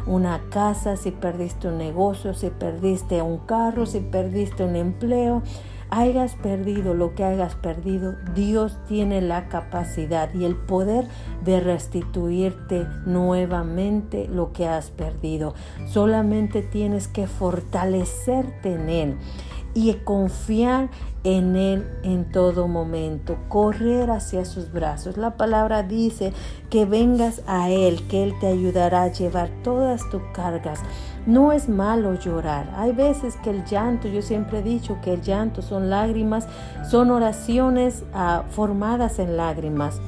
una 0.05 0.41
casa, 0.49 0.97
si 0.97 1.11
perdiste 1.11 1.69
un 1.69 1.77
negocio, 1.77 2.33
si 2.33 2.49
perdiste 2.49 3.21
un 3.21 3.39
carro, 3.39 3.85
si 3.85 4.01
perdiste 4.01 4.63
un 4.63 4.75
empleo 4.75 5.41
hayas 5.89 6.35
perdido 6.35 6.93
lo 6.93 7.15
que 7.15 7.23
hayas 7.23 7.55
perdido, 7.55 8.15
Dios 8.35 8.77
tiene 8.87 9.21
la 9.21 9.47
capacidad 9.47 10.33
y 10.33 10.45
el 10.45 10.55
poder 10.55 11.07
de 11.43 11.59
restituirte 11.59 12.85
nuevamente 13.05 14.27
lo 14.27 14.51
que 14.51 14.67
has 14.67 14.89
perdido. 14.89 15.53
Solamente 15.87 16.61
tienes 16.61 17.07
que 17.07 17.27
fortalecerte 17.27 18.73
en 18.73 18.89
Él 18.89 19.17
y 19.73 19.93
confiar 19.93 20.89
en 21.27 21.57
Él 21.57 21.85
en 22.03 22.23
todo 22.31 22.69
momento, 22.69 23.37
correr 23.49 24.11
hacia 24.11 24.45
sus 24.45 24.71
brazos. 24.71 25.17
La 25.17 25.35
palabra 25.35 25.83
dice 25.83 26.31
que 26.69 26.85
vengas 26.85 27.41
a 27.47 27.69
Él, 27.69 28.07
que 28.07 28.23
Él 28.23 28.33
te 28.39 28.47
ayudará 28.47 29.03
a 29.03 29.11
llevar 29.11 29.49
todas 29.61 30.09
tus 30.09 30.21
cargas. 30.33 30.79
No 31.25 31.51
es 31.51 31.67
malo 31.67 32.13
llorar. 32.13 32.73
Hay 32.77 32.93
veces 32.93 33.35
que 33.43 33.49
el 33.49 33.65
llanto, 33.65 34.07
yo 34.07 34.21
siempre 34.21 34.59
he 34.59 34.63
dicho 34.63 34.99
que 35.03 35.15
el 35.15 35.21
llanto 35.21 35.61
son 35.61 35.89
lágrimas, 35.89 36.47
son 36.89 37.11
oraciones 37.11 38.05
ah, 38.13 38.43
formadas 38.49 39.19
en 39.19 39.35
lágrimas, 39.35 39.99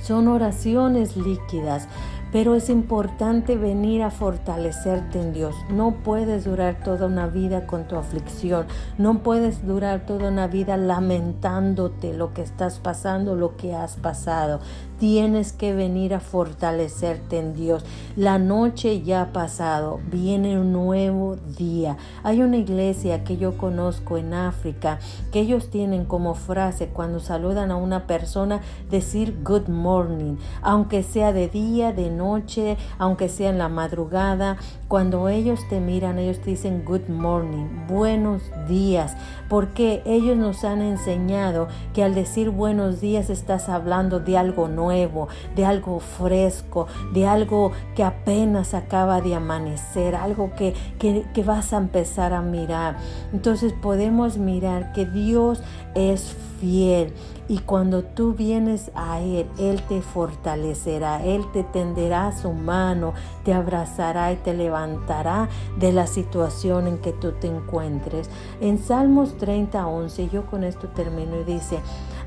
son 0.00 0.28
oraciones 0.28 1.16
líquidas 1.16 1.88
pero 2.36 2.54
es 2.54 2.68
importante 2.68 3.56
venir 3.56 4.02
a 4.02 4.10
fortalecerte 4.10 5.18
en 5.18 5.32
Dios. 5.32 5.54
No 5.70 6.02
puedes 6.04 6.44
durar 6.44 6.84
toda 6.84 7.06
una 7.06 7.28
vida 7.28 7.66
con 7.66 7.88
tu 7.88 7.96
aflicción, 7.96 8.66
no 8.98 9.22
puedes 9.22 9.66
durar 9.66 10.04
toda 10.04 10.28
una 10.28 10.46
vida 10.46 10.76
lamentándote 10.76 12.12
lo 12.12 12.34
que 12.34 12.42
estás 12.42 12.78
pasando, 12.78 13.36
lo 13.36 13.56
que 13.56 13.74
has 13.74 13.96
pasado. 13.96 14.60
Tienes 14.98 15.52
que 15.52 15.74
venir 15.74 16.14
a 16.14 16.20
fortalecerte 16.20 17.38
en 17.38 17.54
Dios. 17.54 17.84
La 18.16 18.38
noche 18.38 19.02
ya 19.02 19.20
ha 19.20 19.32
pasado, 19.34 20.00
viene 20.10 20.58
un 20.58 20.72
nuevo 20.72 21.36
día. 21.36 21.98
Hay 22.22 22.40
una 22.40 22.56
iglesia 22.56 23.22
que 23.22 23.36
yo 23.36 23.58
conozco 23.58 24.16
en 24.16 24.32
África 24.32 24.98
que 25.32 25.40
ellos 25.40 25.68
tienen 25.68 26.06
como 26.06 26.34
frase 26.34 26.88
cuando 26.88 27.20
saludan 27.20 27.70
a 27.72 27.76
una 27.76 28.06
persona 28.06 28.62
decir 28.90 29.36
good 29.44 29.68
morning, 29.68 30.36
aunque 30.62 31.02
sea 31.02 31.34
de 31.34 31.48
día, 31.48 31.92
de 31.92 32.08
noche, 32.08 32.78
aunque 32.98 33.28
sea 33.28 33.50
en 33.50 33.58
la 33.58 33.68
madrugada. 33.68 34.56
Cuando 34.88 35.28
ellos 35.28 35.60
te 35.68 35.78
miran, 35.78 36.18
ellos 36.18 36.38
te 36.38 36.50
dicen 36.50 36.86
good 36.86 37.08
morning, 37.08 37.66
buenos 37.86 38.40
días, 38.66 39.14
porque 39.50 40.02
ellos 40.06 40.38
nos 40.38 40.64
han 40.64 40.80
enseñado 40.80 41.68
que 41.92 42.02
al 42.02 42.14
decir 42.14 42.48
buenos 42.48 43.02
días 43.02 43.28
estás 43.28 43.68
hablando 43.68 44.20
de 44.20 44.38
algo 44.38 44.68
nuevo 44.68 44.85
de 44.90 45.64
algo 45.64 46.00
fresco, 46.00 46.86
de 47.12 47.26
algo 47.26 47.72
que 47.94 48.04
apenas 48.04 48.74
acaba 48.74 49.20
de 49.20 49.34
amanecer, 49.34 50.14
algo 50.14 50.52
que, 50.54 50.74
que, 50.98 51.42
vas 51.42 51.72
a 51.72 51.78
empezar 51.78 52.32
a 52.32 52.42
mirar. 52.42 52.96
Entonces 53.32 53.72
podemos 53.72 54.38
mirar 54.38 54.92
que 54.92 55.06
Dios 55.06 55.62
es 55.94 56.36
fiel 56.60 57.12
y 57.48 57.58
cuando 57.58 58.02
tú 58.02 58.34
vienes 58.34 58.90
a 58.94 59.20
Él, 59.20 59.46
Él 59.58 59.80
te 59.82 60.02
fortalecerá, 60.02 61.24
Él 61.24 61.44
te 61.52 61.62
tenderá 61.62 62.32
su 62.32 62.52
mano, 62.52 63.14
te 63.44 63.52
abrazará 63.52 64.32
y 64.32 64.36
te 64.36 64.52
levantará 64.52 65.48
de 65.78 65.92
la 65.92 66.06
situación 66.06 66.88
en 66.88 66.98
que 66.98 67.12
tú 67.12 67.32
te 67.32 67.46
encuentres. 67.46 68.28
En 68.60 68.78
Salmos 68.78 69.36
30, 69.36 69.86
11, 69.86 70.28
yo 70.28 70.46
con 70.46 70.64
esto 70.64 70.88
termino 70.88 71.40
y 71.40 71.44
dice, 71.44 71.78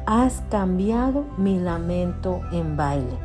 has 0.09 0.41
cambiado 0.49 1.27
mi 1.37 1.59
lamento 1.59 2.41
en 2.51 2.75
baile. 2.75 3.15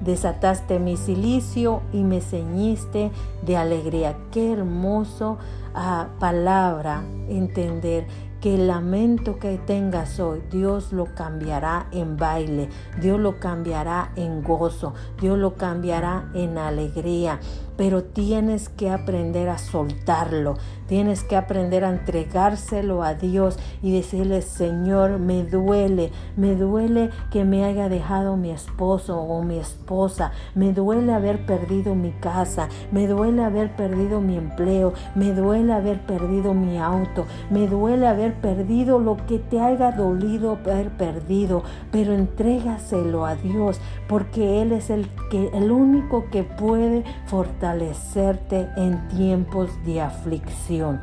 Desataste 0.00 0.80
mi 0.80 0.96
silicio 0.96 1.82
y 1.92 2.02
me 2.02 2.20
ceñiste 2.20 3.12
de 3.42 3.56
alegría. 3.56 4.16
Qué 4.32 4.52
hermoso 4.52 5.38
ah, 5.76 6.08
palabra 6.18 7.04
entender 7.28 8.08
que 8.40 8.56
el 8.56 8.66
lamento 8.66 9.38
que 9.38 9.58
tengas 9.58 10.18
hoy, 10.18 10.42
Dios 10.50 10.92
lo 10.92 11.06
cambiará 11.14 11.86
en 11.92 12.16
baile, 12.16 12.68
Dios 13.00 13.20
lo 13.20 13.38
cambiará 13.38 14.10
en 14.16 14.42
gozo, 14.42 14.92
Dios 15.20 15.38
lo 15.38 15.54
cambiará 15.54 16.28
en 16.34 16.58
alegría 16.58 17.38
pero 17.76 18.04
tienes 18.04 18.68
que 18.68 18.90
aprender 18.90 19.48
a 19.48 19.58
soltarlo, 19.58 20.56
tienes 20.86 21.24
que 21.24 21.36
aprender 21.36 21.84
a 21.84 21.90
entregárselo 21.90 23.02
a 23.02 23.14
Dios 23.14 23.58
y 23.82 23.92
decirle, 23.92 24.42
Señor, 24.42 25.18
me 25.18 25.42
duele, 25.42 26.12
me 26.36 26.54
duele 26.54 27.10
que 27.30 27.44
me 27.44 27.64
haya 27.64 27.88
dejado 27.88 28.36
mi 28.36 28.50
esposo 28.50 29.18
o 29.18 29.42
mi 29.42 29.58
esposa, 29.58 30.32
me 30.54 30.72
duele 30.72 31.12
haber 31.12 31.46
perdido 31.46 31.94
mi 31.94 32.12
casa, 32.12 32.68
me 32.92 33.06
duele 33.06 33.42
haber 33.42 33.74
perdido 33.74 34.20
mi 34.20 34.36
empleo, 34.36 34.92
me 35.14 35.32
duele 35.32 35.72
haber 35.72 36.00
perdido 36.00 36.54
mi 36.54 36.78
auto, 36.78 37.26
me 37.50 37.66
duele 37.66 38.06
haber 38.06 38.34
perdido 38.34 38.98
lo 38.98 39.16
que 39.26 39.38
te 39.38 39.60
haya 39.60 39.90
dolido 39.92 40.52
haber 40.52 40.90
perdido, 40.90 41.62
pero 41.90 42.12
entrégaselo 42.12 43.26
a 43.26 43.34
Dios, 43.36 43.80
porque 44.08 44.62
Él 44.62 44.72
es 44.72 44.90
el, 44.90 45.08
que, 45.30 45.48
el 45.54 45.70
único 45.70 46.26
que 46.30 46.44
puede 46.44 47.04
fortalecer 47.26 47.63
fortalecerte 47.64 48.68
en 48.76 49.08
tiempos 49.08 49.70
de 49.86 50.02
aflicción. 50.02 51.00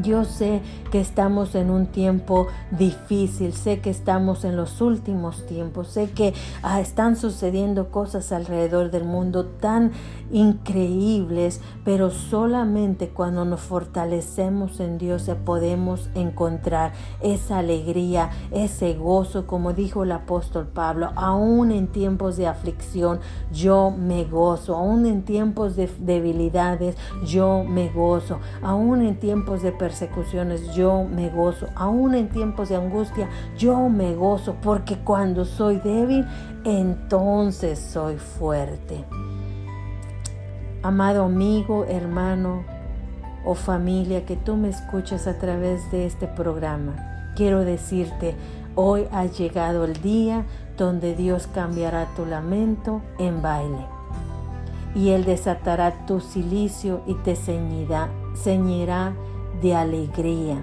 Yo 0.00 0.24
sé 0.24 0.62
que 0.90 1.00
estamos 1.00 1.54
en 1.54 1.70
un 1.70 1.86
tiempo 1.86 2.46
difícil, 2.70 3.52
sé 3.52 3.80
que 3.80 3.90
estamos 3.90 4.44
en 4.44 4.56
los 4.56 4.80
últimos 4.80 5.46
tiempos, 5.46 5.88
sé 5.88 6.10
que 6.10 6.32
ah, 6.62 6.80
están 6.80 7.16
sucediendo 7.16 7.90
cosas 7.90 8.32
alrededor 8.32 8.90
del 8.90 9.04
mundo 9.04 9.44
tan 9.46 9.92
increíbles, 10.30 11.60
pero 11.84 12.10
solamente 12.10 13.08
cuando 13.10 13.44
nos 13.44 13.60
fortalecemos 13.60 14.80
en 14.80 14.98
Dios 14.98 15.30
podemos 15.44 16.08
encontrar 16.14 16.92
esa 17.20 17.58
alegría, 17.58 18.30
ese 18.50 18.94
gozo, 18.94 19.46
como 19.46 19.72
dijo 19.72 20.04
el 20.04 20.12
apóstol 20.12 20.68
Pablo, 20.68 21.10
aún 21.16 21.70
en 21.70 21.88
tiempos 21.88 22.36
de 22.36 22.46
aflicción 22.46 23.20
yo 23.52 23.90
me 23.90 24.24
gozo, 24.24 24.76
aún 24.76 25.06
en 25.06 25.22
tiempos 25.22 25.76
de 25.76 25.90
debilidades 25.98 26.96
yo 27.26 27.64
me 27.64 27.90
gozo, 27.90 28.40
aún 28.62 29.02
en 29.02 29.18
tiempos 29.18 29.62
de 29.62 29.72
persecuciones, 29.82 30.76
yo 30.76 31.02
me 31.02 31.28
gozo. 31.28 31.66
Aún 31.74 32.14
en 32.14 32.28
tiempos 32.28 32.68
de 32.68 32.76
angustia, 32.76 33.28
yo 33.58 33.88
me 33.88 34.14
gozo, 34.14 34.54
porque 34.62 34.98
cuando 34.98 35.44
soy 35.44 35.78
débil, 35.78 36.24
entonces 36.64 37.80
soy 37.80 38.16
fuerte. 38.16 39.04
Amado 40.84 41.24
amigo, 41.24 41.84
hermano, 41.86 42.62
o 43.44 43.56
familia 43.56 44.24
que 44.24 44.36
tú 44.36 44.54
me 44.54 44.68
escuchas 44.68 45.26
a 45.26 45.36
través 45.38 45.90
de 45.90 46.06
este 46.06 46.28
programa, 46.28 47.32
quiero 47.34 47.64
decirte, 47.64 48.36
hoy 48.76 49.08
ha 49.10 49.24
llegado 49.24 49.84
el 49.84 50.00
día 50.00 50.44
donde 50.78 51.16
Dios 51.16 51.48
cambiará 51.52 52.06
tu 52.14 52.24
lamento 52.24 53.02
en 53.18 53.42
baile. 53.42 53.84
Y 54.94 55.08
Él 55.08 55.24
desatará 55.24 56.06
tu 56.06 56.20
silicio 56.20 57.00
y 57.04 57.14
te 57.14 57.34
ceñirá, 57.34 58.10
ceñirá 58.36 59.14
de 59.62 59.74
alegría. 59.74 60.62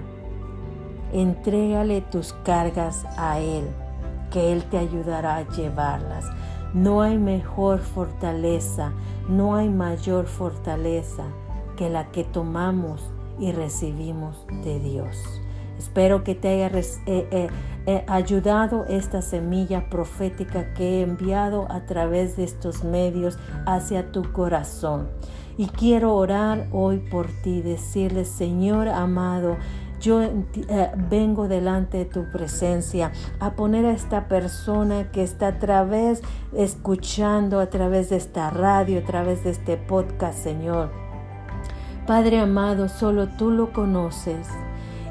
Entrégale 1.12 2.02
tus 2.02 2.32
cargas 2.44 3.04
a 3.16 3.40
Él, 3.40 3.64
que 4.30 4.52
Él 4.52 4.62
te 4.64 4.78
ayudará 4.78 5.36
a 5.36 5.48
llevarlas. 5.48 6.26
No 6.72 7.02
hay 7.02 7.18
mejor 7.18 7.80
fortaleza, 7.80 8.92
no 9.28 9.56
hay 9.56 9.68
mayor 9.68 10.26
fortaleza 10.26 11.24
que 11.76 11.90
la 11.90 12.12
que 12.12 12.22
tomamos 12.22 13.02
y 13.40 13.50
recibimos 13.50 14.46
de 14.62 14.78
Dios. 14.78 15.16
Espero 15.78 16.22
que 16.22 16.34
te 16.34 16.48
haya 16.48 16.78
eh, 16.78 16.84
eh, 17.06 17.48
eh, 17.86 18.04
ayudado 18.06 18.84
esta 18.86 19.22
semilla 19.22 19.88
profética 19.88 20.74
que 20.74 20.98
he 20.98 21.00
enviado 21.00 21.66
a 21.72 21.86
través 21.86 22.36
de 22.36 22.44
estos 22.44 22.84
medios 22.84 23.38
hacia 23.66 24.12
tu 24.12 24.30
corazón. 24.30 25.08
Y 25.60 25.66
quiero 25.66 26.14
orar 26.14 26.68
hoy 26.72 26.96
por 26.96 27.26
ti, 27.26 27.60
decirle, 27.60 28.24
Señor 28.24 28.88
amado, 28.88 29.58
yo 30.00 30.22
vengo 31.10 31.48
delante 31.48 31.98
de 31.98 32.04
tu 32.06 32.32
presencia 32.32 33.12
a 33.40 33.50
poner 33.50 33.84
a 33.84 33.92
esta 33.92 34.26
persona 34.26 35.10
que 35.12 35.22
está 35.22 35.48
a 35.48 35.58
través, 35.58 36.22
escuchando 36.56 37.60
a 37.60 37.66
través 37.66 38.08
de 38.08 38.16
esta 38.16 38.48
radio, 38.48 39.00
a 39.00 39.04
través 39.04 39.44
de 39.44 39.50
este 39.50 39.76
podcast, 39.76 40.38
Señor. 40.38 40.90
Padre 42.06 42.38
amado, 42.38 42.88
solo 42.88 43.28
tú 43.28 43.50
lo 43.50 43.74
conoces. 43.74 44.48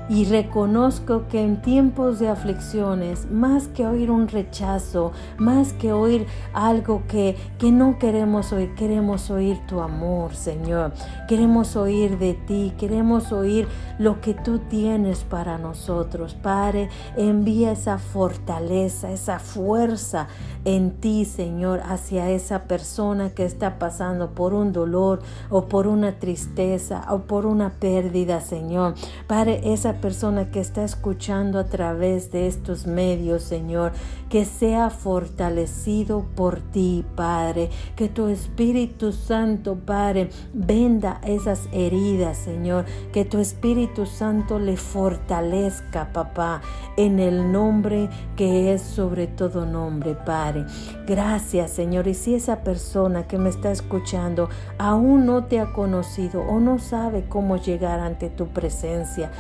Y 0.10 0.25
reconozco 0.25 1.28
que 1.28 1.44
en 1.44 1.62
tiempos 1.62 2.18
de 2.18 2.30
aflicciones, 2.30 3.30
más 3.30 3.68
que 3.68 3.86
oír 3.86 4.10
un 4.10 4.28
rechazo, 4.28 5.12
más 5.38 5.74
que 5.74 5.94
oír 5.94 6.25
algo 6.54 7.04
que, 7.08 7.38
que 7.60 7.72
no 7.72 8.00
queremos 8.00 8.51
oír, 8.51 8.74
queremos 8.74 9.30
oír 9.30 9.60
tu 9.68 9.82
amor, 9.82 10.34
Señor. 10.34 10.94
Queremos 11.28 11.75
oír 11.75 12.18
de 12.18 12.34
ti, 12.34 12.74
queremos 12.80 13.32
oír 13.32 13.68
lo 14.00 14.20
que 14.20 14.34
tú 14.34 14.60
tienes 14.60 15.24
para 15.24 15.60
nosotros. 15.60 16.34
Padre, 16.34 16.89
envía 17.16 17.72
esa 17.72 18.00
fortaleza, 18.00 19.12
esa 19.12 19.38
fuerza 19.38 20.28
en 20.66 20.92
ti, 21.00 21.25
Señor, 21.25 21.82
hacia 21.86 22.30
esa 22.30 22.63
persona 22.63 23.30
que 23.30 23.46
está 23.46 23.78
pasando 23.80 24.32
por 24.32 24.54
un 24.54 24.74
dolor 24.74 25.22
o 25.50 25.68
por 25.68 25.88
una 25.88 26.20
tristeza 26.20 27.06
o 27.10 27.20
por 27.20 27.46
una 27.46 27.72
pérdida, 27.74 28.42
Señor. 28.42 28.96
Padre, 29.28 29.62
esa 29.63 29.99
persona 30.00 30.51
que 30.51 30.60
está 30.60 30.84
escuchando 30.84 31.60
a 31.60 31.65
través 31.65 32.32
de 32.32 32.48
estos 32.48 32.88
medios, 32.88 33.44
Señor, 33.44 33.91
que 34.29 34.46
sea 34.46 34.89
fortalecido 34.89 36.25
por 36.36 36.60
ti, 36.60 37.06
Padre. 37.15 37.70
Que 37.96 38.10
tu 38.10 38.27
Espíritu 38.27 39.12
Santo, 39.12 39.75
Padre, 39.75 40.29
venda 40.53 41.20
esas 41.25 41.68
heridas, 41.72 42.38
Señor. 42.38 42.86
Que 43.12 43.25
tu 43.25 43.39
Espíritu 43.39 44.06
Santo 44.06 44.60
le 44.60 44.77
fortalezca, 44.77 46.13
papá, 46.13 46.62
en 46.98 47.20
el 47.20 47.51
nombre 47.51 48.10
que 48.36 48.74
es 48.74 48.82
sobre 48.82 49.27
todo 49.27 49.65
nombre, 49.65 50.15
Padre. 50.15 50.65
Gracias, 51.08 51.72
Señor. 51.72 52.08
Y 52.08 52.13
si 52.13 52.36
esa 52.36 52.63
persona 52.63 53.27
que 53.27 53.38
me 53.38 53.50
está 53.50 53.72
escuchando 53.72 54.50
aún 54.77 55.25
no 55.25 55.46
te 55.46 55.60
ha 55.60 55.74
conocido 55.74 56.41
o 56.41 56.60
no 56.60 56.79
sabe 56.79 57.25
cómo 57.27 57.58
llegar 57.58 58.00
ante 58.00 58.29
tu 58.29 58.48
presencia, 58.48 59.32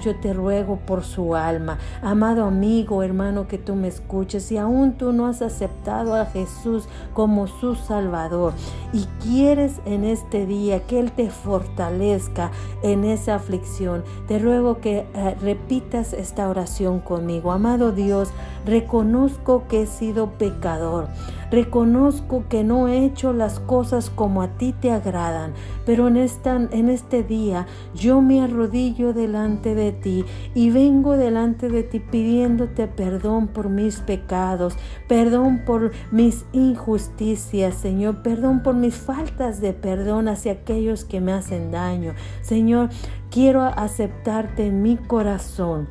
Yo 0.00 0.16
te 0.16 0.32
ruego 0.32 0.76
por 0.86 1.04
su 1.04 1.34
alma. 1.34 1.78
Amado 2.02 2.44
amigo, 2.44 3.02
hermano, 3.02 3.48
que 3.48 3.58
tú 3.58 3.74
me 3.74 3.88
escuches, 3.88 4.44
si 4.44 4.56
aún 4.56 4.92
tú 4.92 5.12
no 5.12 5.26
has 5.26 5.42
aceptado 5.42 6.14
a 6.14 6.26
Jesús 6.26 6.88
como 7.14 7.46
su 7.46 7.74
Salvador 7.74 8.52
y 8.92 9.04
quieres 9.22 9.80
en 9.84 10.04
este 10.04 10.46
día 10.46 10.86
que 10.86 10.98
Él 10.98 11.12
te 11.12 11.30
fortalezca 11.30 12.50
en 12.82 13.04
esa 13.04 13.36
aflicción, 13.36 14.04
te 14.28 14.38
ruego 14.38 14.80
que 14.80 15.06
eh, 15.14 15.36
repitas 15.40 16.12
esta 16.12 16.48
oración 16.48 17.00
conmigo. 17.00 17.52
Amado 17.52 17.92
Dios, 17.92 18.30
reconozco 18.66 19.66
que 19.68 19.82
he 19.82 19.86
sido 19.86 20.32
pecador. 20.32 21.08
Reconozco 21.50 22.44
que 22.48 22.64
no 22.64 22.88
he 22.88 23.04
hecho 23.04 23.32
las 23.32 23.60
cosas 23.60 24.10
como 24.10 24.42
a 24.42 24.58
ti 24.58 24.74
te 24.78 24.90
agradan, 24.90 25.52
pero 25.84 26.08
en, 26.08 26.16
esta, 26.16 26.56
en 26.56 26.88
este 26.88 27.22
día 27.22 27.68
yo 27.94 28.20
me 28.20 28.42
arrodillo 28.42 29.12
delante 29.12 29.76
de 29.76 29.92
ti 29.92 30.24
y 30.54 30.70
vengo 30.70 31.16
delante 31.16 31.68
de 31.68 31.84
ti 31.84 32.00
pidiéndote 32.00 32.88
perdón 32.88 33.46
por 33.46 33.68
mis 33.68 34.00
pecados, 34.00 34.76
perdón 35.06 35.62
por 35.64 35.92
mis 36.10 36.44
injusticias, 36.52 37.74
Señor, 37.74 38.22
perdón 38.22 38.64
por 38.64 38.74
mis 38.74 38.96
faltas 38.96 39.60
de 39.60 39.72
perdón 39.72 40.26
hacia 40.26 40.52
aquellos 40.52 41.04
que 41.04 41.20
me 41.20 41.32
hacen 41.32 41.70
daño. 41.70 42.14
Señor, 42.42 42.88
quiero 43.30 43.62
aceptarte 43.62 44.66
en 44.66 44.82
mi 44.82 44.96
corazón. 44.96 45.86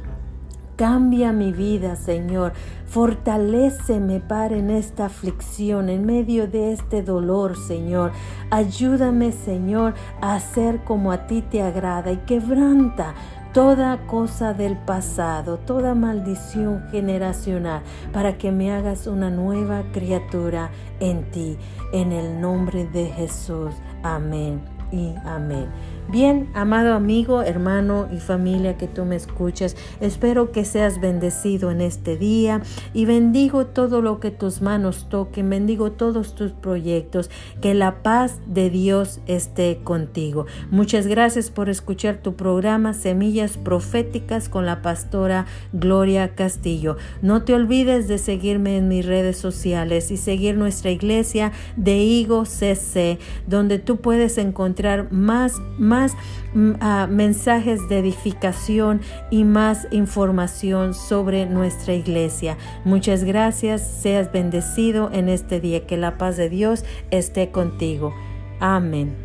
Cambia 0.76 1.32
mi 1.32 1.54
vida, 1.54 1.96
Señor. 1.96 2.52
Fortaléceme, 2.86 4.20
Padre, 4.20 4.60
en 4.60 4.70
esta 4.70 5.06
aflicción, 5.06 5.88
en 5.88 6.06
medio 6.06 6.48
de 6.48 6.74
este 6.74 7.02
dolor, 7.02 7.58
Señor. 7.58 8.12
Ayúdame, 8.52 9.32
Señor, 9.32 9.94
a 10.22 10.36
hacer 10.36 10.84
como 10.84 11.14
a 11.14 11.28
ti 11.28 11.42
te 11.42 11.62
agrada 11.62 12.12
y 12.12 12.18
quebranta 12.18 13.14
toda 13.54 14.06
cosa 14.06 14.54
del 14.54 14.76
pasado, 14.76 15.60
toda 15.60 15.96
maldición 15.96 16.84
generacional, 16.92 17.82
para 18.12 18.38
que 18.38 18.52
me 18.52 18.74
hagas 18.74 19.08
una 19.08 19.30
nueva 19.30 19.84
criatura 19.94 20.72
en 21.00 21.32
ti. 21.32 21.58
En 21.94 22.12
el 22.12 22.42
nombre 22.42 22.86
de 22.86 23.06
Jesús. 23.06 23.74
Amén 24.04 24.62
y 24.92 25.16
amén. 25.24 25.70
Bien, 26.08 26.50
amado 26.54 26.94
amigo, 26.94 27.42
hermano 27.42 28.08
y 28.14 28.20
familia 28.20 28.78
que 28.78 28.88
tú 28.88 29.06
me 29.06 29.16
escuchas, 29.16 29.76
espero 30.00 30.52
que 30.52 30.64
seas 30.64 31.02
bendecido 31.02 31.72
en 31.72 31.82
este 31.82 32.16
día 32.16 32.62
y 32.94 33.06
bendigo 33.06 33.66
todo 33.66 34.04
lo 34.04 34.20
que 34.20 34.30
tus 34.30 34.62
manos 34.62 35.08
toquen, 35.10 35.50
bendigo 35.50 35.92
todos 35.94 36.36
tus 36.36 36.52
proyectos, 36.52 37.32
que 37.60 37.74
la 37.74 38.04
paz 38.04 38.40
de 38.46 38.70
Dios 38.70 39.20
esté 39.26 39.80
contigo. 39.84 40.46
Muchas 40.70 41.08
gracias 41.08 41.50
por 41.50 41.70
escuchar 41.70 42.18
tu 42.18 42.36
programa 42.36 42.94
Semillas 42.94 43.58
Proféticas 43.58 44.48
con 44.48 44.68
la 44.68 44.84
pastora 44.84 45.48
Gloria 45.74 46.36
Castillo. 46.36 46.98
No 47.24 47.42
te 47.42 47.56
olvides 47.56 48.08
de 48.08 48.20
seguirme 48.20 48.78
en 48.78 48.88
mis 48.88 49.08
redes 49.08 49.38
sociales 49.38 50.12
y 50.12 50.18
seguir 50.18 50.56
nuestra 50.56 50.92
iglesia 50.92 51.52
de 51.78 51.98
Higo 51.98 52.46
CC, 52.46 53.18
donde 53.48 53.80
tú 53.80 53.98
puedes 53.98 54.38
encontrar 54.38 55.12
más, 55.12 55.54
más 55.80 55.95
más 55.96 56.14
mm, 56.54 56.74
ah, 56.82 57.08
mensajes 57.10 57.88
de 57.88 58.00
edificación 58.00 59.00
y 59.32 59.46
más 59.46 59.88
información 59.92 60.94
sobre 60.94 61.46
nuestra 61.46 61.94
iglesia. 61.94 62.58
Muchas 62.84 63.24
gracias, 63.24 63.82
seas 63.82 64.30
bendecido 64.32 65.10
en 65.14 65.30
este 65.30 65.62
día, 65.62 65.88
que 65.88 65.96
la 65.96 66.18
paz 66.18 66.36
de 66.36 66.50
Dios 66.50 66.84
esté 67.12 67.50
contigo. 67.52 68.14
Amén. 68.60 69.25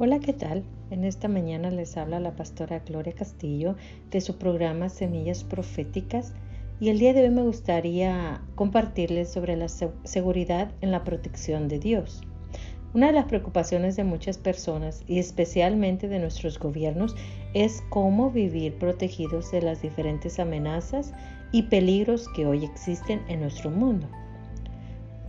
Hola, 0.00 0.20
¿qué 0.20 0.32
tal? 0.32 0.62
En 0.92 1.02
esta 1.02 1.26
mañana 1.26 1.72
les 1.72 1.96
habla 1.96 2.20
la 2.20 2.36
pastora 2.36 2.78
Gloria 2.86 3.12
Castillo 3.14 3.74
de 4.12 4.20
su 4.20 4.38
programa 4.38 4.90
Semillas 4.90 5.42
Proféticas 5.42 6.34
y 6.78 6.90
el 6.90 7.00
día 7.00 7.12
de 7.12 7.22
hoy 7.22 7.30
me 7.30 7.42
gustaría 7.42 8.40
compartirles 8.54 9.28
sobre 9.28 9.56
la 9.56 9.66
seguridad 9.68 10.70
en 10.82 10.92
la 10.92 11.02
protección 11.02 11.66
de 11.66 11.80
Dios. 11.80 12.22
Una 12.94 13.08
de 13.08 13.14
las 13.14 13.24
preocupaciones 13.24 13.96
de 13.96 14.04
muchas 14.04 14.38
personas 14.38 15.02
y 15.08 15.18
especialmente 15.18 16.06
de 16.06 16.20
nuestros 16.20 16.60
gobiernos 16.60 17.16
es 17.52 17.82
cómo 17.90 18.30
vivir 18.30 18.78
protegidos 18.78 19.50
de 19.50 19.62
las 19.62 19.82
diferentes 19.82 20.38
amenazas 20.38 21.12
y 21.50 21.64
peligros 21.64 22.28
que 22.36 22.46
hoy 22.46 22.64
existen 22.64 23.20
en 23.26 23.40
nuestro 23.40 23.68
mundo. 23.72 24.06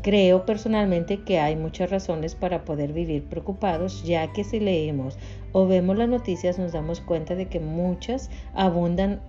Creo 0.01 0.45
personalmente 0.45 1.23
que 1.23 1.39
hay 1.39 1.57
muchas 1.57 1.89
razones 1.89 2.33
para 2.33 2.63
poder 2.63 2.93
vivir 2.93 3.25
preocupados, 3.25 4.03
ya 4.03 4.31
que 4.31 4.45
si 4.45 4.61
leemos 4.61 5.17
o 5.51 5.67
vemos 5.67 5.97
las 5.97 6.07
noticias 6.07 6.57
nos 6.57 6.71
damos 6.71 7.01
cuenta 7.01 7.35
de 7.35 7.47
que 7.47 7.59
muchas 7.59 8.29
abundan 8.53 9.19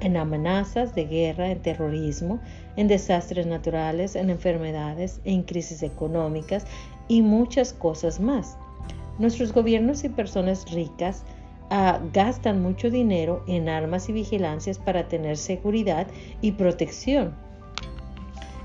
en 0.00 0.16
amenazas 0.16 0.94
de 0.94 1.04
guerra, 1.04 1.50
en 1.50 1.60
terrorismo, 1.60 2.40
en 2.76 2.88
desastres 2.88 3.46
naturales, 3.46 4.16
en 4.16 4.30
enfermedades, 4.30 5.20
en 5.24 5.42
crisis 5.42 5.82
económicas 5.82 6.64
y 7.08 7.20
muchas 7.20 7.74
cosas 7.74 8.18
más. 8.18 8.56
Nuestros 9.18 9.52
gobiernos 9.52 10.04
y 10.04 10.08
personas 10.08 10.70
ricas 10.72 11.24
ah, 11.68 12.00
gastan 12.14 12.62
mucho 12.62 12.88
dinero 12.88 13.44
en 13.46 13.68
armas 13.68 14.08
y 14.08 14.12
vigilancias 14.12 14.78
para 14.78 15.08
tener 15.08 15.36
seguridad 15.36 16.06
y 16.40 16.52
protección. 16.52 17.34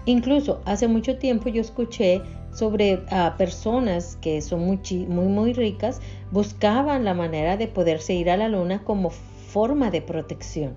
Incluso 0.05 0.61
hace 0.65 0.87
mucho 0.87 1.17
tiempo 1.17 1.49
yo 1.49 1.61
escuché 1.61 2.21
sobre 2.51 3.03
a 3.09 3.35
personas 3.37 4.17
que 4.21 4.41
son 4.41 4.65
muy, 4.65 4.79
muy, 5.07 5.25
muy 5.27 5.53
ricas, 5.53 6.01
buscaban 6.31 7.05
la 7.05 7.13
manera 7.13 7.57
de 7.57 7.67
poderse 7.67 8.13
ir 8.13 8.29
a 8.29 8.37
la 8.37 8.49
luna 8.49 8.83
como 8.83 9.09
forma 9.09 9.91
de 9.91 10.01
protección. 10.01 10.75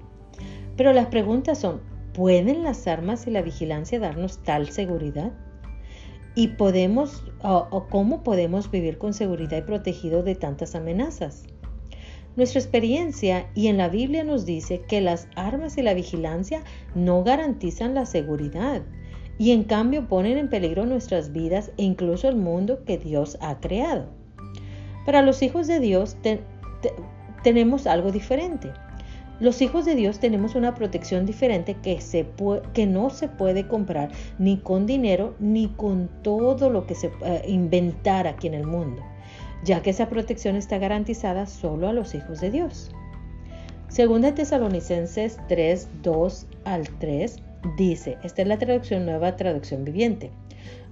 Pero 0.77 0.93
las 0.93 1.07
preguntas 1.07 1.59
son, 1.59 1.81
¿pueden 2.15 2.63
las 2.63 2.87
armas 2.87 3.27
y 3.27 3.31
la 3.31 3.43
vigilancia 3.43 3.99
darnos 3.99 4.43
tal 4.43 4.71
seguridad? 4.71 5.33
¿Y 6.35 6.49
podemos 6.49 7.25
o, 7.43 7.87
cómo 7.91 8.23
podemos 8.23 8.71
vivir 8.71 8.99
con 8.99 9.13
seguridad 9.13 9.59
y 9.59 9.63
protegido 9.63 10.23
de 10.23 10.35
tantas 10.35 10.75
amenazas? 10.75 11.45
Nuestra 12.37 12.61
experiencia 12.61 13.49
y 13.55 13.69
en 13.69 13.79
la 13.79 13.89
Biblia 13.89 14.23
nos 14.23 14.45
dice 14.45 14.83
que 14.87 15.01
las 15.01 15.29
armas 15.35 15.79
y 15.79 15.83
la 15.83 15.95
vigilancia 15.95 16.63
no 16.95 17.25
garantizan 17.25 17.95
la 17.95 18.05
seguridad 18.05 18.83
y 19.39 19.53
en 19.53 19.65
cambio 19.65 20.09
ponen 20.09 20.39
en 20.39 20.49
peligro 20.49 20.87
nuestras 20.87 21.33
vidas 21.33 21.71
e 21.77 21.83
incluso 21.83 22.29
el 22.29 22.37
mundo 22.37 22.85
que 22.85 22.99
Dios 22.99 23.37
ha 23.41 23.61
creado. 23.61 24.07
Para 25.05 25.23
los 25.23 25.43
hijos 25.43 25.67
de 25.67 25.81
Dios 25.81 26.17
tenemos 27.43 27.87
algo 27.87 28.13
diferente. 28.13 28.73
Los 29.39 29.61
hijos 29.61 29.85
de 29.85 29.95
Dios 29.95 30.19
tenemos 30.19 30.55
una 30.55 30.75
protección 30.75 31.27
diferente 31.27 31.75
que, 31.75 32.01
se 32.01 32.27
que 32.73 32.87
no 32.87 33.11
se 33.11 33.29
puede 33.29 33.69
comprar 33.69 34.11
ni 34.39 34.57
con 34.57 34.87
dinero 34.87 35.35
ni 35.39 35.69
con 35.69 36.09
todo 36.23 36.71
lo 36.71 36.87
que 36.87 36.95
se 36.95 37.09
uh, 37.09 37.47
inventar 37.47 38.27
aquí 38.27 38.47
en 38.47 38.55
el 38.55 38.67
mundo, 38.67 39.03
ya 39.63 39.83
que 39.83 39.91
esa 39.91 40.09
protección 40.09 40.57
está 40.57 40.79
garantizada 40.79 41.45
solo 41.45 41.89
a 41.89 41.93
los 41.93 42.15
hijos 42.15 42.41
de 42.41 42.51
Dios. 42.51 42.91
Segunda 43.89 44.35
Tesalonicenses 44.35 45.39
3, 45.49 45.89
2 46.03 46.47
al 46.65 46.89
3 46.99 47.43
dice, 47.77 48.19
esta 48.23 48.43
es 48.43 48.49
la 48.49 48.59
traducción 48.59 49.05
nueva, 49.07 49.37
traducción 49.37 49.85
viviente, 49.85 50.31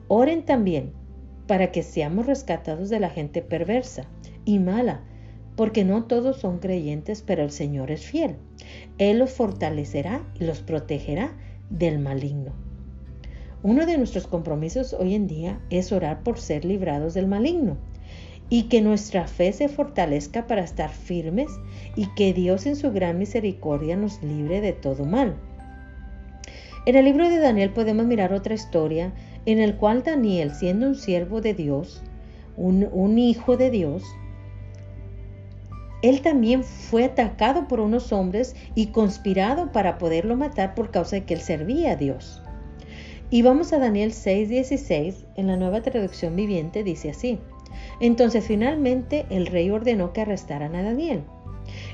oren 0.09 0.45
también 0.45 0.93
para 1.47 1.73
que 1.73 1.83
seamos 1.83 2.27
rescatados 2.27 2.89
de 2.89 3.01
la 3.01 3.11
gente 3.11 3.43
perversa 3.43 4.05
y 4.45 4.59
mala, 4.59 5.03
porque 5.57 5.85
no 5.85 6.05
todos 6.05 6.39
son 6.39 6.59
creyentes, 6.59 7.23
pero 7.23 7.43
el 7.43 7.51
Señor 7.51 7.91
es 7.91 8.05
fiel. 8.05 8.37
Él 8.99 9.19
los 9.19 9.31
fortalecerá 9.31 10.23
y 10.41 10.45
los 10.45 10.61
protegerá 10.61 11.33
del 11.71 11.99
maligno. 11.99 12.53
Uno 13.63 13.87
de 13.87 13.97
nuestros 13.97 14.27
compromisos 14.27 14.93
hoy 14.93 15.15
en 15.15 15.27
día 15.27 15.61
es 15.71 15.93
orar 15.93 16.23
por 16.23 16.39
ser 16.39 16.65
librados 16.65 17.15
del 17.15 17.27
maligno 17.27 17.79
y 18.51 18.65
que 18.65 18.83
nuestra 18.83 19.27
fe 19.27 19.53
se 19.53 19.69
fortalezca 19.69 20.47
para 20.47 20.63
estar 20.63 20.91
firmes 20.91 21.49
y 21.97 22.07
que 22.15 22.35
Dios 22.35 22.67
en 22.67 22.77
su 22.77 22.93
gran 22.93 23.19
misericordia 23.19 23.97
nos 23.97 24.23
libre 24.23 24.61
de 24.61 24.73
todo 24.73 25.05
mal. 25.05 25.37
En 26.87 26.97
el 26.97 27.07
libro 27.07 27.31
de 27.31 27.39
Daniel 27.39 27.71
podemos 27.71 28.05
mirar 28.05 28.35
otra 28.35 28.53
historia 28.53 29.15
en 29.47 29.59
el 29.59 29.77
cual 29.77 30.03
Daniel, 30.03 30.55
siendo 30.55 30.87
un 30.87 30.95
siervo 30.95 31.41
de 31.41 31.55
Dios, 31.55 32.03
un, 32.59 33.19
hijo 33.19 33.57
de 33.57 33.71
Dios, 33.71 34.03
él 36.03 36.21
también 36.21 36.63
fue 36.63 37.05
atacado 37.05 37.69
por 37.69 37.81
unos 37.81 38.13
hombres 38.13 38.55
y 38.75 38.89
conspirado 38.89 39.73
para 39.73 39.97
poderlo 39.97 40.37
matar 40.37 40.75
por 40.75 40.91
causa 40.91 41.17
de 41.17 41.25
que 41.25 41.33
él 41.33 41.41
servía 41.41 41.93
a 41.93 41.97
Dios. 41.97 42.43
Y 43.31 43.41
vamos 43.41 43.73
a 43.73 43.79
Daniel 43.79 44.13
6:16, 44.13 45.25
en 45.37 45.47
la 45.47 45.57
nueva 45.57 45.81
traducción 45.81 46.37
viviente 46.37 46.85
dice 46.85 47.09
así. 47.11 47.39
Entonces 47.99 48.45
finalmente 48.45 49.25
el 49.31 49.47
rey 49.47 49.71
ordenó 49.71 50.13
que 50.13 50.21
arrestaran 50.21 50.75
a 50.75 50.83
Daniel 50.83 51.23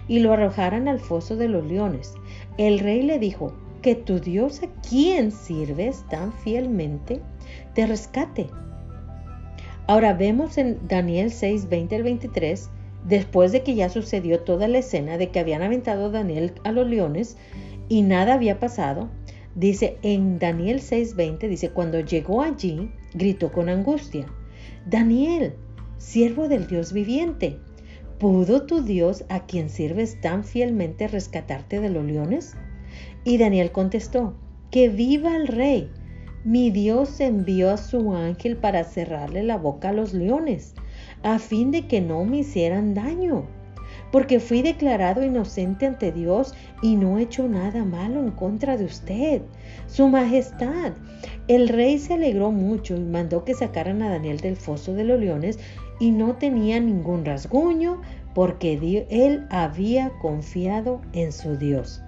y 0.09 0.18
lo 0.18 0.33
arrojaran 0.33 0.88
al 0.88 0.98
foso 0.98 1.37
de 1.37 1.46
los 1.46 1.64
leones. 1.64 2.12
El 2.59 2.81
rey 2.81 3.03
le 3.03 3.20
dijo, 3.20 3.53
que 3.80 3.94
tu 3.94 4.20
Dios 4.20 4.62
a 4.62 4.68
quien 4.88 5.32
sirves 5.32 6.04
tan 6.08 6.32
fielmente 6.32 7.20
te 7.74 7.86
rescate. 7.86 8.46
Ahora 9.86 10.12
vemos 10.14 10.56
en 10.58 10.78
Daniel 10.86 11.32
6, 11.32 11.68
20 11.68 11.96
al 11.96 12.02
23, 12.04 12.70
después 13.06 13.52
de 13.52 13.62
que 13.62 13.74
ya 13.74 13.88
sucedió 13.88 14.40
toda 14.40 14.68
la 14.68 14.78
escena 14.78 15.18
de 15.18 15.30
que 15.30 15.40
habían 15.40 15.62
aventado 15.62 16.06
a 16.06 16.10
Daniel 16.10 16.52
a 16.64 16.72
los 16.72 16.86
leones 16.86 17.36
y 17.88 18.02
nada 18.02 18.34
había 18.34 18.60
pasado, 18.60 19.08
dice 19.54 19.96
en 20.02 20.38
Daniel 20.38 20.80
6, 20.80 21.16
20, 21.16 21.48
dice, 21.48 21.70
cuando 21.70 22.00
llegó 22.00 22.42
allí, 22.42 22.92
gritó 23.14 23.50
con 23.50 23.68
angustia, 23.68 24.26
Daniel, 24.86 25.54
siervo 25.98 26.48
del 26.48 26.66
Dios 26.66 26.92
viviente, 26.92 27.58
¿pudo 28.18 28.66
tu 28.66 28.82
Dios 28.82 29.24
a 29.28 29.46
quien 29.46 29.70
sirves 29.70 30.20
tan 30.20 30.44
fielmente 30.44 31.08
rescatarte 31.08 31.80
de 31.80 31.90
los 31.90 32.04
leones? 32.04 32.54
Y 33.24 33.37
Daniel 33.38 33.70
contestó, 33.70 34.35
que 34.70 34.88
viva 34.88 35.37
el 35.37 35.46
rey. 35.46 35.90
Mi 36.42 36.70
Dios 36.70 37.20
envió 37.20 37.70
a 37.70 37.76
su 37.76 38.14
ángel 38.14 38.56
para 38.56 38.85
cerrarle 38.85 39.42
la 39.42 39.59
boca 39.59 39.90
a 39.90 39.92
los 39.92 40.14
leones, 40.14 40.74
a 41.22 41.38
fin 41.38 41.70
de 41.70 41.87
que 41.87 42.00
no 42.00 42.24
me 42.24 42.38
hicieran 42.38 42.94
daño, 42.94 43.44
porque 44.11 44.40
fui 44.40 44.62
declarado 44.62 45.22
inocente 45.22 45.87
ante 45.87 46.12
Dios 46.12 46.54
y 46.80 46.96
no 46.96 47.18
he 47.18 47.22
hecho 47.22 47.46
nada 47.46 47.85
malo 47.85 48.20
en 48.20 48.30
contra 48.30 48.78
de 48.78 48.87
usted, 48.87 49.42
Su 49.87 50.09
Majestad. 50.09 50.92
El 51.46 51.68
rey 51.68 51.98
se 51.98 52.14
alegró 52.14 52.50
mucho 52.52 52.96
y 52.96 53.00
mandó 53.00 53.44
que 53.44 53.52
sacaran 53.52 54.00
a 54.00 54.09
Daniel 54.09 54.38
del 54.38 54.56
foso 54.56 54.94
de 54.94 55.04
los 55.04 55.20
leones 55.20 55.59
y 55.98 56.11
no 56.11 56.37
tenía 56.37 56.80
ningún 56.80 57.26
rasguño 57.26 58.00
porque 58.35 59.06
él 59.11 59.46
había 59.50 60.11
confiado 60.20 61.02
en 61.12 61.33
su 61.33 61.59
Dios. 61.59 62.02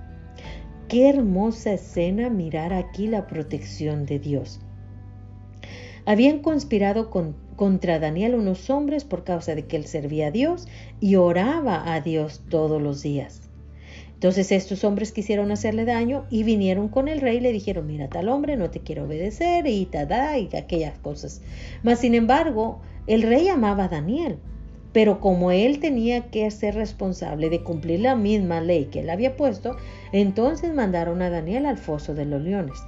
Qué 0.93 1.09
hermosa 1.09 1.73
escena 1.73 2.29
mirar 2.29 2.75
aquí 2.75 3.07
la 3.07 3.27
protección 3.27 4.05
de 4.05 4.19
Dios. 4.19 4.61
Habían 6.05 6.41
conspirado 6.41 7.09
contra 7.57 7.99
Daniel 7.99 8.35
unos 8.35 8.69
hombres 8.69 9.05
por 9.05 9.25
causa 9.25 9.55
de 9.55 9.65
que 9.65 9.79
él 9.79 9.87
servía 9.87 10.27
a 10.27 10.31
Dios 10.31 10.69
y 11.01 11.17
oraba 11.17 11.95
a 11.95 12.03
Dios 12.03 12.43
todos 12.51 12.83
los 12.83 13.03
días. 13.03 13.41
Entonces 14.13 14.53
estos 14.53 14.85
hombres 14.85 15.13
quisieron 15.13 15.51
hacerle 15.51 15.87
daño 15.87 16.27
y 16.29 16.43
vinieron 16.43 16.89
con 16.89 17.09
el 17.09 17.23
rey 17.23 17.39
y 17.39 17.41
le 17.41 17.53
dijeron, 17.53 17.87
mira 17.87 18.11
tal 18.11 18.29
hombre, 18.29 18.59
no 18.59 18.71
te 18.71 18.81
quiero 18.81 19.05
obedecer 19.05 19.67
y 19.67 19.87
tada 19.87 20.37
y 20.37 20.55
aquellas 20.55 20.99
cosas. 20.99 21.41
Mas 21.83 22.01
sin 22.01 22.15
embargo, 22.15 22.83
el 23.07 23.23
rey 23.23 23.49
amaba 23.49 23.85
a 23.85 23.89
Daniel 23.89 24.41
pero 24.93 25.21
como 25.21 25.51
él 25.51 25.81
tenía 25.81 26.31
que 26.31 26.51
ser 26.51 26.75
responsable 26.75 27.49
de 27.49 27.63
cumplir 27.63 28.01
la 28.01 28.15
misma 28.15 28.61
ley 28.61 28.87
que 28.87 29.01
él 29.01 29.11
había 29.11 29.37
puesto, 29.37 29.77
entonces 30.13 30.75
mandaron 30.75 31.23
a 31.23 31.31
Daniel 31.31 31.67
al 31.67 31.79
foso 31.79 32.15
de 32.15 32.27
los 32.27 32.43
leones. 32.43 32.79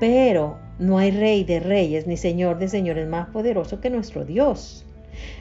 Pero 0.00 0.58
no 0.78 0.98
hay 0.98 1.10
rey 1.10 1.44
de 1.44 1.60
reyes 1.60 2.06
ni 2.06 2.16
señor 2.16 2.58
de 2.58 2.68
señores 2.68 3.06
más 3.08 3.28
poderoso 3.28 3.80
que 3.80 3.90
nuestro 3.90 4.24
Dios. 4.24 4.84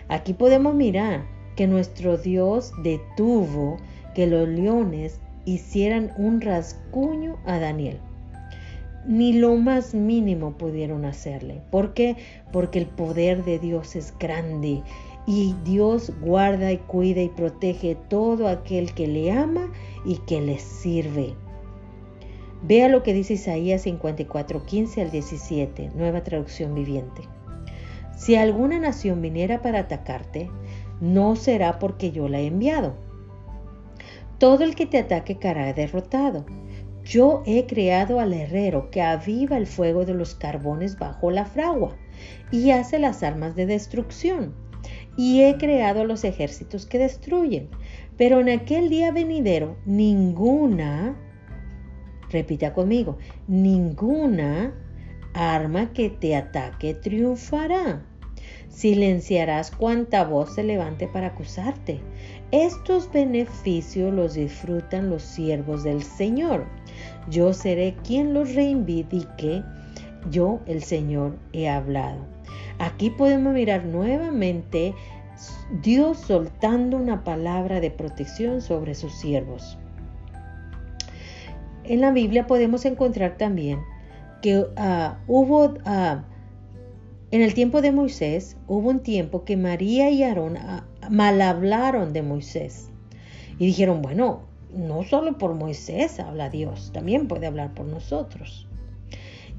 Aquí 0.07 0.33
podemos 0.33 0.75
mirar 0.75 1.23
que 1.55 1.67
nuestro 1.67 2.17
Dios 2.17 2.71
detuvo 2.83 3.77
que 4.13 4.27
los 4.27 4.47
leones 4.47 5.19
hicieran 5.45 6.11
un 6.17 6.41
rasguño 6.41 7.37
a 7.45 7.59
Daniel. 7.59 7.99
Ni 9.05 9.33
lo 9.33 9.55
más 9.55 9.93
mínimo 9.93 10.57
pudieron 10.57 11.05
hacerle. 11.05 11.61
¿Por 11.69 11.93
qué? 11.93 12.15
Porque 12.51 12.79
el 12.79 12.87
poder 12.87 13.43
de 13.45 13.59
Dios 13.59 13.95
es 13.95 14.17
grande 14.17 14.81
y 15.27 15.55
Dios 15.63 16.11
guarda 16.21 16.71
y 16.71 16.77
cuida 16.77 17.21
y 17.21 17.29
protege 17.29 17.95
todo 17.95 18.47
aquel 18.47 18.93
que 18.93 19.07
le 19.07 19.31
ama 19.31 19.71
y 20.05 20.17
que 20.17 20.41
le 20.41 20.59
sirve. 20.59 21.35
Vea 22.61 22.87
lo 22.89 23.03
que 23.03 23.13
dice 23.13 23.33
Isaías 23.33 23.81
54, 23.83 24.65
15 24.65 25.01
al 25.01 25.11
17, 25.11 25.91
nueva 25.95 26.23
traducción 26.23 26.73
viviente. 26.73 27.23
Si 28.15 28.35
alguna 28.35 28.79
nación 28.79 29.21
viniera 29.21 29.61
para 29.61 29.79
atacarte, 29.79 30.49
no 31.01 31.35
será 31.35 31.79
porque 31.79 32.11
yo 32.11 32.29
la 32.29 32.39
he 32.39 32.47
enviado. 32.47 32.95
Todo 34.37 34.63
el 34.63 34.75
que 34.75 34.85
te 34.85 34.99
ataque 34.99 35.37
caerá 35.37 35.73
derrotado. 35.73 36.45
Yo 37.03 37.43
he 37.45 37.67
creado 37.67 38.19
al 38.19 38.33
herrero 38.33 38.89
que 38.89 39.01
aviva 39.01 39.57
el 39.57 39.67
fuego 39.67 40.05
de 40.05 40.15
los 40.15 40.33
carbones 40.33 40.97
bajo 40.97 41.29
la 41.29 41.45
fragua 41.45 41.95
y 42.51 42.71
hace 42.71 42.97
las 42.97 43.21
armas 43.21 43.55
de 43.55 43.67
destrucción 43.67 44.55
y 45.17 45.41
he 45.43 45.57
creado 45.57 46.05
los 46.05 46.23
ejércitos 46.23 46.85
que 46.85 46.99
destruyen. 46.99 47.69
Pero 48.17 48.39
en 48.39 48.49
aquel 48.49 48.89
día 48.89 49.11
venidero, 49.11 49.77
ninguna, 49.85 51.15
repita 52.29 52.73
conmigo, 52.73 53.17
ninguna 53.47 54.73
arma 55.33 55.91
que 55.93 56.09
te 56.09 56.35
ataque 56.35 56.93
triunfará. 56.93 58.03
Silenciarás 58.69 59.71
cuanta 59.71 60.25
voz 60.25 60.55
se 60.55 60.63
levante 60.63 61.07
para 61.07 61.27
acusarte. 61.27 61.99
Estos 62.51 63.11
beneficios 63.11 64.13
los 64.13 64.33
disfrutan 64.33 65.09
los 65.09 65.23
siervos 65.23 65.83
del 65.83 66.03
Señor. 66.03 66.65
Yo 67.29 67.53
seré 67.53 67.95
quien 68.03 68.33
los 68.33 68.53
reivindique. 68.53 69.63
Yo, 70.29 70.59
el 70.65 70.83
Señor, 70.83 71.37
he 71.53 71.69
hablado. 71.69 72.34
Aquí 72.79 73.09
podemos 73.09 73.53
mirar 73.53 73.85
nuevamente 73.85 74.93
Dios 75.81 76.17
soltando 76.17 76.97
una 76.97 77.23
palabra 77.23 77.79
de 77.79 77.91
protección 77.91 78.61
sobre 78.61 78.95
sus 78.95 79.13
siervos. 79.13 79.77
En 81.83 82.01
la 82.01 82.11
Biblia 82.11 82.47
podemos 82.47 82.85
encontrar 82.85 83.37
también 83.37 83.79
que 84.41 84.65
ah, 84.75 85.19
hubo, 85.27 85.75
ah, 85.85 86.23
en 87.31 87.41
el 87.41 87.53
tiempo 87.53 87.81
de 87.81 87.91
Moisés, 87.91 88.57
hubo 88.67 88.89
un 88.89 89.01
tiempo 89.01 89.43
que 89.43 89.57
María 89.57 90.09
y 90.09 90.23
Aarón 90.23 90.57
ah, 90.57 90.85
mal 91.09 91.41
hablaron 91.41 92.13
de 92.13 92.21
Moisés. 92.21 92.89
Y 93.57 93.67
dijeron, 93.67 94.01
bueno, 94.01 94.41
no 94.73 95.03
solo 95.03 95.37
por 95.37 95.53
Moisés 95.53 96.19
habla 96.19 96.49
Dios, 96.49 96.91
también 96.93 97.27
puede 97.27 97.47
hablar 97.47 97.73
por 97.73 97.85
nosotros. 97.85 98.67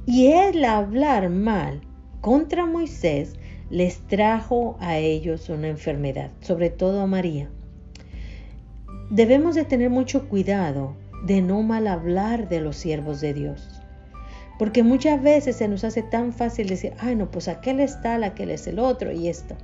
Y 0.05 0.27
el 0.29 0.65
hablar 0.65 1.31
mal 1.31 1.81
contra 2.21 2.67
Moisés 2.67 3.35
les 3.71 3.99
trajo 4.07 4.77
a 4.81 4.99
ellos 4.99 5.49
una 5.49 5.69
enfermedad, 5.69 6.31
sobre 6.41 6.71
todo 6.71 7.01
a 7.01 7.07
María. 7.07 7.49
Debemos 9.11 9.55
de 9.55 9.65
tener 9.65 9.91
mucho 9.91 10.29
cuidado 10.29 10.95
de 11.25 11.43
no 11.43 11.63
mal 11.63 11.87
hablar 11.87 12.49
de 12.49 12.61
los 12.61 12.77
siervos 12.77 13.21
de 13.21 13.35
Dios. 13.35 13.83
Porque 14.59 14.83
muchas 14.83 15.23
veces 15.23 15.57
se 15.57 15.69
nos 15.69 15.85
hace 15.85 16.03
tan 16.03 16.33
fácil 16.33 16.69
decir, 16.69 16.95
ay 16.99 17.15
no, 17.15 17.31
pues 17.31 17.49
aquel 17.49 17.81
es 17.81 18.01
tal, 18.01 18.25
aquel 18.25 18.51
es 18.51 18.67
el 18.67 18.79
otro 18.79 19.13
y 19.13 19.29
esto. 19.29 19.55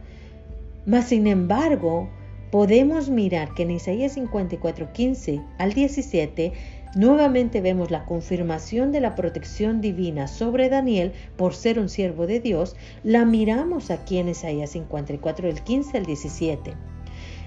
Mas 0.84 1.06
sin 1.06 1.26
embargo, 1.26 2.10
podemos 2.50 3.08
mirar 3.08 3.54
que 3.54 3.62
en 3.62 3.70
Isaías 3.70 4.12
54, 4.12 4.92
15 4.92 5.40
al 5.58 5.72
17, 5.72 6.52
nuevamente 6.94 7.61
vemos 7.61 7.90
la 7.90 8.05
confirmación 8.05 8.92
de 8.92 9.00
la 9.00 9.14
protección 9.14 9.81
divina 9.81 10.28
sobre 10.28 10.68
Daniel 10.68 11.12
por 11.37 11.55
ser 11.55 11.78
un 11.78 11.88
siervo 11.88 12.26
de 12.26 12.40
Dios. 12.40 12.76
La 13.02 13.24
miramos 13.24 13.90
aquí 13.90 14.18
en 14.18 14.28
Isaías 14.28 14.70
54, 14.70 15.46
del 15.48 15.62
15 15.62 15.98
al 15.98 16.07
17. 16.07 16.74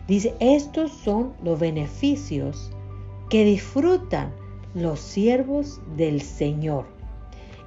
Dice, 0.08 0.36
estos 0.40 0.92
son 0.92 1.34
los 1.44 1.60
beneficios 1.60 2.72
que 3.30 3.44
disfrutan 3.44 4.32
los 4.74 5.00
siervos 5.00 5.82
del 5.96 6.22
Señor. 6.22 6.86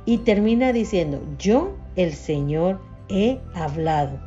Y 0.05 0.19
termina 0.19 0.73
diciendo, 0.73 1.21
yo 1.39 1.77
el 1.97 2.13
Señor 2.15 2.81
he 3.09 3.41
hablado. 3.55 4.21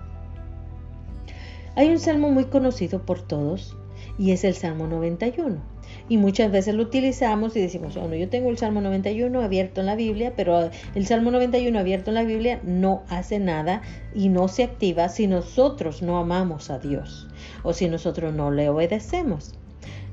Hay 1.76 1.90
un 1.90 2.00
salmo 2.00 2.30
muy 2.30 2.46
conocido 2.46 3.06
por 3.06 3.22
todos 3.22 3.78
y 4.18 4.32
es 4.32 4.44
el 4.44 4.56
Salmo 4.56 4.88
91. 4.88 5.71
Y 6.12 6.17
muchas 6.17 6.52
veces 6.52 6.76
lo 6.76 6.84
utilizamos 6.84 7.56
y 7.56 7.62
decimos, 7.62 7.95
bueno, 7.95 8.15
yo 8.15 8.28
tengo 8.28 8.50
el 8.50 8.58
Salmo 8.58 8.82
91 8.82 9.41
abierto 9.41 9.80
en 9.80 9.86
la 9.86 9.95
Biblia, 9.95 10.34
pero 10.36 10.69
el 10.93 11.08
Salmo 11.08 11.32
91 11.32 11.80
abierto 11.80 12.12
en 12.12 12.15
la 12.15 12.26
Biblia 12.26 12.60
no 12.65 13.04
hace 13.08 13.39
nada 13.39 13.82
y 14.13 14.28
no 14.28 14.50
se 14.50 14.63
activa 14.63 15.08
si 15.08 15.28
nosotros 15.28 16.02
no 16.02 16.17
amamos 16.17 16.69
a 16.69 16.80
Dios 16.80 17.30
o 17.63 17.71
si 17.71 17.88
nosotros 17.88 18.34
no 18.34 18.52
le 18.52 18.67
obedecemos. 18.67 19.54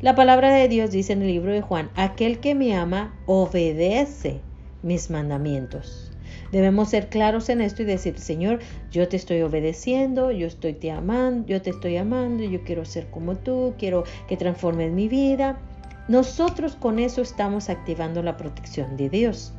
La 0.01 0.15
palabra 0.15 0.53
de 0.53 0.69
Dios 0.69 0.93
dice 0.93 1.15
en 1.15 1.23
el 1.23 1.27
libro 1.27 1.51
de 1.51 1.63
Juan, 1.63 1.91
aquel 1.97 2.39
que 2.39 2.55
me 2.55 2.77
ama 2.77 3.17
obedece 3.27 4.41
mis 4.85 5.11
mandamientos. 5.11 6.13
Debemos 6.53 6.91
ser 6.91 7.09
claros 7.09 7.49
en 7.49 7.61
esto 7.61 7.83
y 7.83 7.87
decir, 7.87 8.21
Señor, 8.21 8.61
yo 8.93 9.09
te 9.09 9.17
estoy 9.17 9.43
obedeciendo, 9.43 10.31
yo 10.31 10.47
estoy 10.47 10.75
te 10.75 10.93
amando, 10.93 11.49
yo 11.49 11.61
te 11.61 11.71
estoy 11.71 11.97
amando, 11.97 12.45
yo 12.45 12.63
quiero 12.63 12.85
ser 12.85 13.11
como 13.11 13.37
tú, 13.37 13.75
quiero 13.77 14.05
que 14.29 14.37
transformes 14.37 14.93
mi 14.93 15.09
vida. 15.09 15.59
Nosotros 16.09 16.75
con 16.75 16.99
eso 16.99 17.21
estamos 17.21 17.69
activando 17.69 18.23
la 18.23 18.37
protección 18.37 18.97
de 18.97 19.11
Dios. 19.11 19.53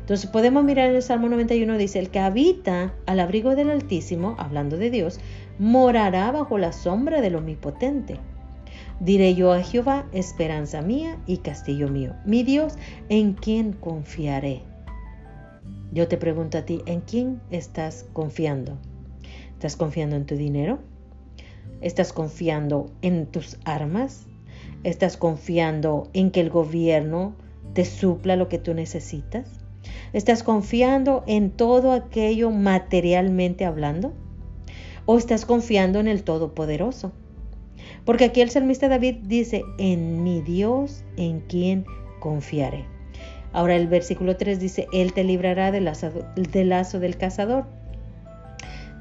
Entonces 0.00 0.28
podemos 0.30 0.64
mirar 0.64 0.88
en 0.88 0.96
el 0.96 1.02
Salmo 1.02 1.28
91, 1.28 1.76
dice, 1.76 1.98
el 1.98 2.10
que 2.10 2.18
habita 2.18 2.94
al 3.06 3.20
abrigo 3.20 3.54
del 3.54 3.70
Altísimo, 3.70 4.34
hablando 4.38 4.76
de 4.76 4.90
Dios, 4.90 5.20
morará 5.58 6.32
bajo 6.32 6.58
la 6.58 6.72
sombra 6.72 7.20
del 7.20 7.36
Omnipotente. 7.36 8.18
Diré 8.98 9.34
yo 9.34 9.52
a 9.52 9.62
Jehová, 9.62 10.06
esperanza 10.12 10.82
mía 10.82 11.18
y 11.26 11.38
castillo 11.38 11.88
mío, 11.88 12.14
mi 12.24 12.42
Dios, 12.42 12.74
en 13.08 13.34
quien 13.34 13.72
confiaré. 13.72 14.62
Yo 15.92 16.08
te 16.08 16.16
pregunto 16.16 16.58
a 16.58 16.62
ti, 16.62 16.82
¿en 16.86 17.00
quién 17.02 17.40
estás 17.50 18.06
confiando? 18.12 18.78
¿Estás 19.52 19.76
confiando 19.76 20.16
en 20.16 20.24
tu 20.24 20.34
dinero? 20.34 20.78
¿Estás 21.82 22.12
confiando 22.12 22.90
en 23.02 23.26
tus 23.26 23.58
armas? 23.64 24.26
¿Estás 24.82 25.16
confiando 25.16 26.08
en 26.14 26.30
que 26.30 26.40
el 26.40 26.48
gobierno 26.48 27.34
te 27.74 27.84
supla 27.84 28.36
lo 28.36 28.48
que 28.48 28.58
tú 28.58 28.72
necesitas? 28.72 29.46
¿Estás 30.12 30.42
confiando 30.42 31.22
en 31.26 31.50
todo 31.50 31.92
aquello 31.92 32.50
materialmente 32.50 33.64
hablando? 33.64 34.12
¿O 35.04 35.18
estás 35.18 35.44
confiando 35.44 36.00
en 36.00 36.08
el 36.08 36.22
Todopoderoso? 36.22 37.12
Porque 38.04 38.24
aquí 38.24 38.40
el 38.40 38.50
salmista 38.50 38.88
David 38.88 39.16
dice, 39.22 39.64
en 39.78 40.22
mi 40.22 40.40
Dios 40.40 41.04
en 41.16 41.40
quien 41.40 41.84
confiaré. 42.18 42.86
Ahora 43.52 43.76
el 43.76 43.86
versículo 43.86 44.36
3 44.36 44.60
dice, 44.60 44.86
Él 44.92 45.12
te 45.12 45.24
librará 45.24 45.72
del 45.72 45.84
lazo, 45.84 46.10
del 46.36 46.68
lazo 46.68 47.00
del 47.00 47.16
cazador, 47.16 47.66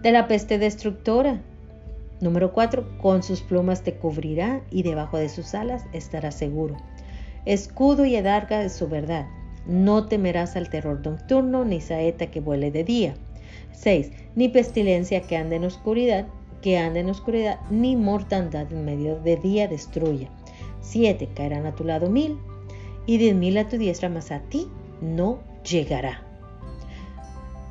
de 0.02 0.12
la 0.12 0.28
peste 0.28 0.58
destructora. 0.58 1.42
Número 2.22 2.52
4, 2.52 2.98
con 2.98 3.24
sus 3.24 3.42
plumas 3.42 3.82
te 3.84 3.96
cubrirá 3.96 4.62
y 4.70 4.84
debajo 4.84 5.18
de 5.18 5.30
sus 5.30 5.54
alas 5.54 5.86
estarás 5.94 6.36
seguro. 6.36 6.76
Escudo 7.46 8.06
y 8.06 8.16
adarga 8.18 8.64
es 8.64 8.74
su 8.74 8.90
verdad. 8.90 9.28
No 9.66 10.08
temerás 10.08 10.56
al 10.56 10.70
terror 10.70 11.06
nocturno, 11.06 11.64
ni 11.64 11.80
saeta 11.80 12.28
que 12.28 12.42
vuele 12.42 12.72
de 12.72 12.84
día. 12.84 13.16
6. 13.72 14.12
Ni 14.36 14.50
pestilencia 14.50 15.22
que 15.22 15.38
ande 15.38 15.56
en 15.56 15.64
oscuridad, 15.64 16.28
que 16.62 16.78
ande 16.78 17.00
en 17.00 17.10
oscuridad, 17.10 17.60
ni 17.70 17.96
mortandad 17.96 18.72
en 18.72 18.84
medio 18.84 19.20
de 19.20 19.38
día 19.38 19.68
destruya. 19.68 20.30
7. 20.82 21.30
Caerán 21.34 21.66
a 21.66 21.76
tu 21.76 21.86
lado 21.86 22.10
mil 22.10 22.38
y 23.06 23.18
diez 23.18 23.36
mil 23.36 23.58
a 23.58 23.70
tu 23.70 23.78
diestra, 23.78 24.10
mas 24.10 24.32
a 24.32 24.42
ti 24.42 24.68
no 25.02 25.40
llegará. 25.64 26.29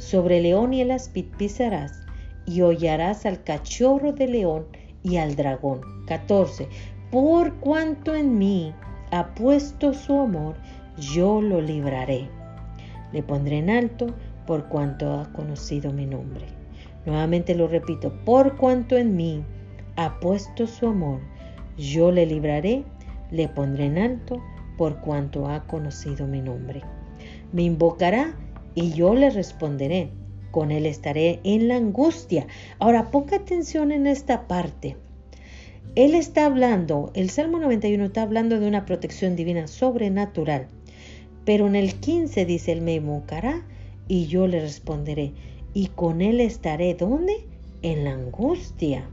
Sobre 0.00 0.40
león 0.40 0.72
y 0.72 0.80
el 0.80 0.92
aspid 0.92 1.26
pisarás, 1.36 1.92
y 2.46 2.62
hollarás 2.62 3.26
al 3.26 3.44
cachorro 3.44 4.12
de 4.12 4.28
león 4.28 4.66
y 5.02 5.18
al 5.18 5.36
dragón. 5.36 5.82
14. 6.06 6.68
Por 7.10 7.54
cuanto 7.56 8.14
en 8.14 8.38
mí 8.38 8.72
ha 9.10 9.34
puesto 9.34 9.92
su 9.92 10.18
amor, 10.18 10.56
yo 10.96 11.42
lo 11.42 11.60
libraré. 11.60 12.30
Le 13.12 13.22
pondré 13.22 13.58
en 13.58 13.68
alto 13.68 14.06
por 14.46 14.68
cuanto 14.68 15.12
ha 15.12 15.30
conocido 15.34 15.92
mi 15.92 16.06
nombre. 16.06 16.46
Nuevamente 17.04 17.54
lo 17.54 17.68
repito, 17.68 18.10
por 18.24 18.56
cuanto 18.56 18.96
en 18.96 19.16
mí 19.16 19.44
ha 19.96 20.18
puesto 20.18 20.66
su 20.66 20.86
amor, 20.86 21.20
yo 21.76 22.10
le 22.10 22.24
libraré, 22.24 22.84
le 23.30 23.48
pondré 23.48 23.84
en 23.84 23.98
alto 23.98 24.42
por 24.78 24.98
cuanto 25.00 25.46
ha 25.46 25.66
conocido 25.66 26.26
mi 26.26 26.40
nombre. 26.40 26.80
Me 27.52 27.64
invocará 27.64 28.34
y 28.74 28.92
yo 28.92 29.14
le 29.14 29.30
responderé. 29.30 30.10
Con 30.50 30.72
él 30.72 30.86
estaré 30.86 31.40
en 31.44 31.68
la 31.68 31.76
angustia. 31.76 32.46
Ahora, 32.78 33.10
ponga 33.10 33.36
atención 33.36 33.92
en 33.92 34.06
esta 34.06 34.48
parte. 34.48 34.96
Él 35.94 36.14
está 36.14 36.46
hablando, 36.46 37.10
el 37.14 37.30
Salmo 37.30 37.58
91 37.58 38.04
está 38.04 38.22
hablando 38.22 38.60
de 38.60 38.68
una 38.68 38.84
protección 38.84 39.36
divina 39.36 39.66
sobrenatural. 39.66 40.68
Pero 41.44 41.66
en 41.66 41.76
el 41.76 41.94
15 41.94 42.44
dice, 42.44 42.72
Él 42.72 42.80
me 42.80 42.94
invocará 42.94 43.66
y 44.06 44.26
yo 44.26 44.46
le 44.46 44.60
responderé. 44.60 45.32
Y 45.74 45.88
con 45.88 46.20
Él 46.20 46.40
estaré, 46.40 46.94
¿dónde? 46.94 47.44
En 47.82 48.04
la 48.04 48.12
angustia. 48.12 49.08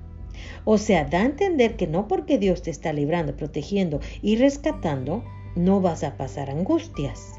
O 0.65 0.77
sea, 0.77 1.05
da 1.05 1.21
a 1.21 1.25
entender 1.25 1.75
que 1.77 1.87
no 1.87 2.07
porque 2.07 2.37
Dios 2.37 2.61
te 2.61 2.71
está 2.71 2.93
librando, 2.93 3.35
protegiendo 3.35 3.99
y 4.21 4.35
rescatando, 4.35 5.23
no 5.55 5.81
vas 5.81 6.03
a 6.03 6.17
pasar 6.17 6.49
angustias. 6.49 7.36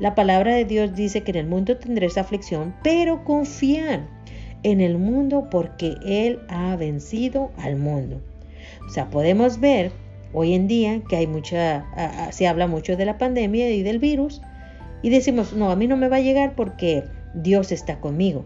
La 0.00 0.14
palabra 0.14 0.54
de 0.54 0.64
Dios 0.64 0.94
dice 0.94 1.22
que 1.22 1.32
en 1.32 1.38
el 1.38 1.46
mundo 1.46 1.76
tendréis 1.76 2.18
aflicción, 2.18 2.74
pero 2.84 3.24
confían 3.24 4.08
en 4.62 4.80
el 4.80 4.98
mundo 4.98 5.48
porque 5.50 5.96
Él 6.04 6.40
ha 6.48 6.76
vencido 6.76 7.50
al 7.58 7.76
mundo. 7.76 8.20
O 8.86 8.90
sea, 8.90 9.10
podemos 9.10 9.60
ver 9.60 9.92
hoy 10.32 10.54
en 10.54 10.68
día 10.68 11.02
que 11.08 11.16
hay 11.16 11.26
mucha, 11.26 11.84
se 12.30 12.46
habla 12.46 12.66
mucho 12.66 12.96
de 12.96 13.04
la 13.04 13.18
pandemia 13.18 13.70
y 13.70 13.82
del 13.82 13.98
virus 13.98 14.40
y 15.02 15.10
decimos, 15.10 15.52
no, 15.52 15.70
a 15.70 15.76
mí 15.76 15.86
no 15.86 15.96
me 15.96 16.08
va 16.08 16.16
a 16.16 16.20
llegar 16.20 16.54
porque 16.54 17.04
Dios 17.34 17.72
está 17.72 18.00
conmigo. 18.00 18.44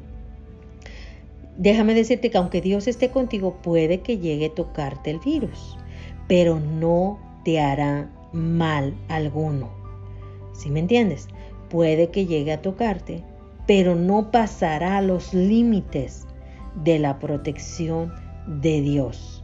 déjame 1.59 1.95
decirte 1.95 2.31
que 2.31 2.39
aunque 2.39 2.61
Dios 2.61 2.89
esté 2.89 3.11
contigo, 3.11 3.59
puede 3.63 4.01
que 4.01 4.19
llegue 4.19 4.47
a 4.47 4.55
tocarte 4.55 5.11
el 5.11 5.19
virus, 5.19 5.77
pero 6.29 6.59
no 6.59 7.19
te 7.45 7.61
hará 7.61 8.11
mal 8.33 8.95
alguno. 9.09 9.71
¿Sí 10.55 10.71
me 10.71 10.81
entiendes? 10.81 11.29
Puede 11.73 12.11
que 12.11 12.27
llegue 12.27 12.53
a 12.53 12.61
tocarte, 12.61 13.25
pero 13.67 13.95
no 13.95 14.31
pasará 14.31 15.01
los 15.01 15.33
límites 15.33 16.27
de 16.85 16.99
la 16.99 17.19
protección 17.19 18.13
de 18.47 18.83
Dios. 18.83 19.43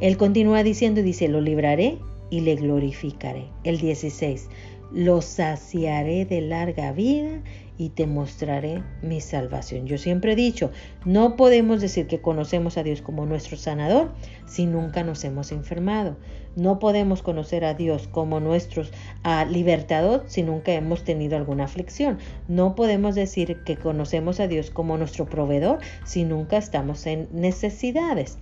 Él 0.00 0.16
continúa 0.16 0.64
diciendo, 0.64 1.02
dice, 1.02 1.28
lo 1.28 1.40
libraré 1.40 1.98
y 2.30 2.40
le 2.40 2.56
glorificaré. 2.56 3.44
El 3.62 3.78
16, 3.78 4.48
lo 4.92 5.22
saciaré 5.22 6.24
de 6.24 6.40
larga 6.40 6.90
vida 6.90 7.44
y 7.76 7.90
te 7.90 8.06
mostraré 8.06 8.82
mi 9.02 9.20
salvación. 9.20 9.86
Yo 9.86 9.98
siempre 9.98 10.32
he 10.32 10.36
dicho, 10.36 10.70
no 11.04 11.36
podemos 11.36 11.80
decir 11.80 12.06
que 12.06 12.20
conocemos 12.20 12.78
a 12.78 12.82
Dios 12.82 13.02
como 13.02 13.26
nuestro 13.26 13.56
sanador 13.56 14.12
si 14.46 14.66
nunca 14.66 15.02
nos 15.02 15.24
hemos 15.24 15.52
enfermado. 15.52 16.16
No 16.56 16.78
podemos 16.78 17.22
conocer 17.22 17.64
a 17.64 17.74
Dios 17.74 18.06
como 18.06 18.38
nuestro 18.38 18.84
libertador 19.50 20.22
si 20.26 20.42
nunca 20.42 20.72
hemos 20.72 21.02
tenido 21.02 21.36
alguna 21.36 21.64
aflicción. 21.64 22.18
No 22.46 22.76
podemos 22.76 23.16
decir 23.16 23.64
que 23.64 23.76
conocemos 23.76 24.38
a 24.38 24.46
Dios 24.46 24.70
como 24.70 24.96
nuestro 24.96 25.26
proveedor 25.26 25.78
si 26.04 26.24
nunca 26.24 26.58
estamos 26.58 27.06
en 27.06 27.28
necesidades. 27.32 28.38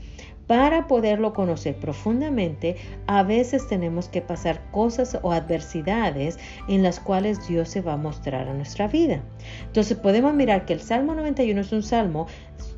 Para 0.46 0.88
poderlo 0.88 1.32
conocer 1.32 1.76
profundamente, 1.76 2.76
a 3.06 3.22
veces 3.22 3.68
tenemos 3.68 4.08
que 4.08 4.20
pasar 4.20 4.60
cosas 4.70 5.18
o 5.22 5.32
adversidades 5.32 6.38
en 6.68 6.82
las 6.82 6.98
cuales 6.98 7.46
Dios 7.48 7.68
se 7.68 7.80
va 7.80 7.94
a 7.94 7.96
mostrar 7.96 8.48
a 8.48 8.54
nuestra 8.54 8.88
vida. 8.88 9.22
Entonces 9.66 9.96
podemos 9.96 10.34
mirar 10.34 10.66
que 10.66 10.72
el 10.72 10.80
Salmo 10.80 11.14
91 11.14 11.60
es 11.60 11.72
un 11.72 11.82
salmo 11.82 12.26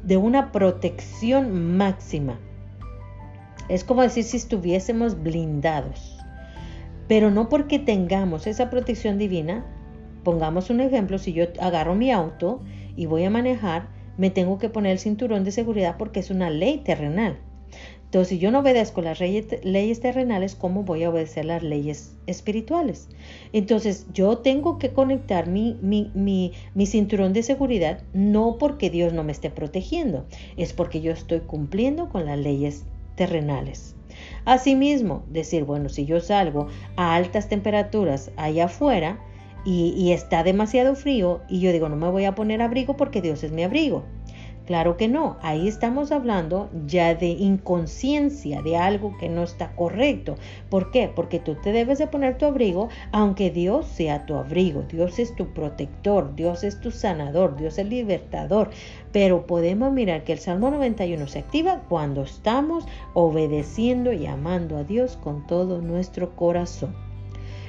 de 0.03 0.17
una 0.17 0.53
protección 0.53 1.77
máxima. 1.77 2.39
Es 3.69 3.83
como 3.83 4.03
decir 4.03 4.25
si 4.25 4.37
estuviésemos 4.37 5.23
blindados. 5.23 6.19
Pero 7.09 7.31
no 7.31 7.49
porque 7.49 7.79
tengamos 7.79 8.47
esa 8.47 8.69
protección 8.71 9.19
divina, 9.19 9.65
pongamos 10.23 10.71
un 10.71 10.81
ejemplo, 10.81 11.19
si 11.19 11.33
yo 11.33 11.47
agarro 11.61 11.95
mi 11.95 12.11
auto 12.11 12.63
y 12.95 13.07
voy 13.07 13.25
a 13.25 13.31
manejar, 13.31 13.89
me 14.17 14.31
tengo 14.31 14.59
que 14.59 14.69
poner 14.69 14.93
el 14.93 14.99
cinturón 14.99 15.45
de 15.45 15.51
seguridad 15.51 15.97
porque 15.99 16.21
es 16.21 16.31
una 16.31 16.51
ley 16.51 16.79
terrenal. 16.79 17.39
Entonces, 18.15 18.37
si 18.37 18.39
yo 18.39 18.53
no 18.53 18.61
obedezco 18.61 19.03
las 19.03 19.19
leyes, 19.19 20.01
terrenales, 20.01 20.55
¿cómo 20.55 20.85
voy 20.85 21.03
a 21.03 21.11
obedecer 21.11 21.47
las 21.47 21.65
leyes 21.65 22.15
espirituales? 22.29 23.09
Entonces, 23.53 24.07
yo 24.13 24.39
tengo 24.39 24.79
que 24.79 24.91
conectar 24.91 25.49
mi, 25.49 25.81
mi, 25.83 26.13
mi, 26.15 26.87
cinturón 26.87 27.33
de 27.33 27.43
seguridad 27.43 28.03
no 28.13 28.57
porque 28.57 28.89
Dios 28.89 29.13
no 29.13 29.25
me 29.25 29.33
esté 29.33 29.51
protegiendo, 29.51 30.27
es 30.57 30.73
porque 30.73 31.01
yo 31.01 31.11
estoy 31.11 31.41
cumpliendo 31.41 32.09
con 32.09 32.25
las 32.25 32.39
leyes 32.39 32.85
terrenales. 33.17 33.97
Asimismo, 34.45 35.25
decir, 35.29 35.65
bueno, 35.65 35.89
si 35.89 36.07
yo 36.07 36.21
salgo 36.21 36.69
a 36.95 37.17
altas 37.17 37.49
temperaturas 37.49 38.31
allá 38.37 38.67
afuera 38.67 39.19
y, 39.65 39.93
y 39.97 40.13
está 40.13 40.45
demasiado 40.45 40.95
frío 40.95 41.41
y 41.49 41.59
yo 41.59 41.73
digo, 41.73 41.89
no 41.89 41.97
me 41.97 42.11
voy 42.11 42.27
a 42.27 42.37
poner 42.37 42.63
abrigo 42.63 42.97
porque 42.97 43.21
Dios 43.21 43.43
es 43.43 43.51
mi 43.51 43.65
abrigo. 43.65 44.05
Claro 44.67 44.97
que 44.97 45.09
no, 45.09 45.37
ahí 45.43 45.69
estamos 45.69 46.11
hablando 46.11 46.71
ya 46.87 47.15
de 47.15 47.27
inconsciencia, 47.27 48.63
de 48.63 48.79
algo 48.79 49.15
que 49.19 49.29
no 49.29 49.43
está 49.43 49.77
correcto. 49.77 50.37
¿Por 50.71 50.91
qué? 50.91 51.11
Porque 51.15 51.39
tú 51.39 51.55
te 51.57 51.71
debes 51.71 51.99
de 51.99 52.07
poner 52.07 52.39
tu 52.39 52.47
abrigo 52.47 52.89
aunque 53.13 53.51
Dios 53.51 53.87
sea 53.87 54.25
tu 54.25 54.37
abrigo, 54.37 54.83
Dios 54.91 55.19
es 55.19 55.37
tu 55.37 55.53
protector, 55.53 56.35
Dios 56.35 56.65
es 56.65 56.81
tu 56.81 56.91
sanador, 56.91 57.57
Dios 57.57 57.77
es 57.77 57.87
libertador. 57.87 58.71
Pero 59.13 59.47
podemos 59.47 59.93
mirar 59.93 60.25
que 60.25 60.33
el 60.33 60.39
Salmo 60.39 60.71
91 60.71 61.27
se 61.27 61.41
activa 61.41 61.83
cuando 61.91 62.23
estamos 62.23 62.87
obedeciendo 63.13 64.15
y 64.15 64.25
amando 64.25 64.79
a 64.79 64.85
Dios 64.85 65.19
con 65.19 65.47
todo 65.47 65.83
nuestro 65.83 66.35
corazón. 66.37 66.95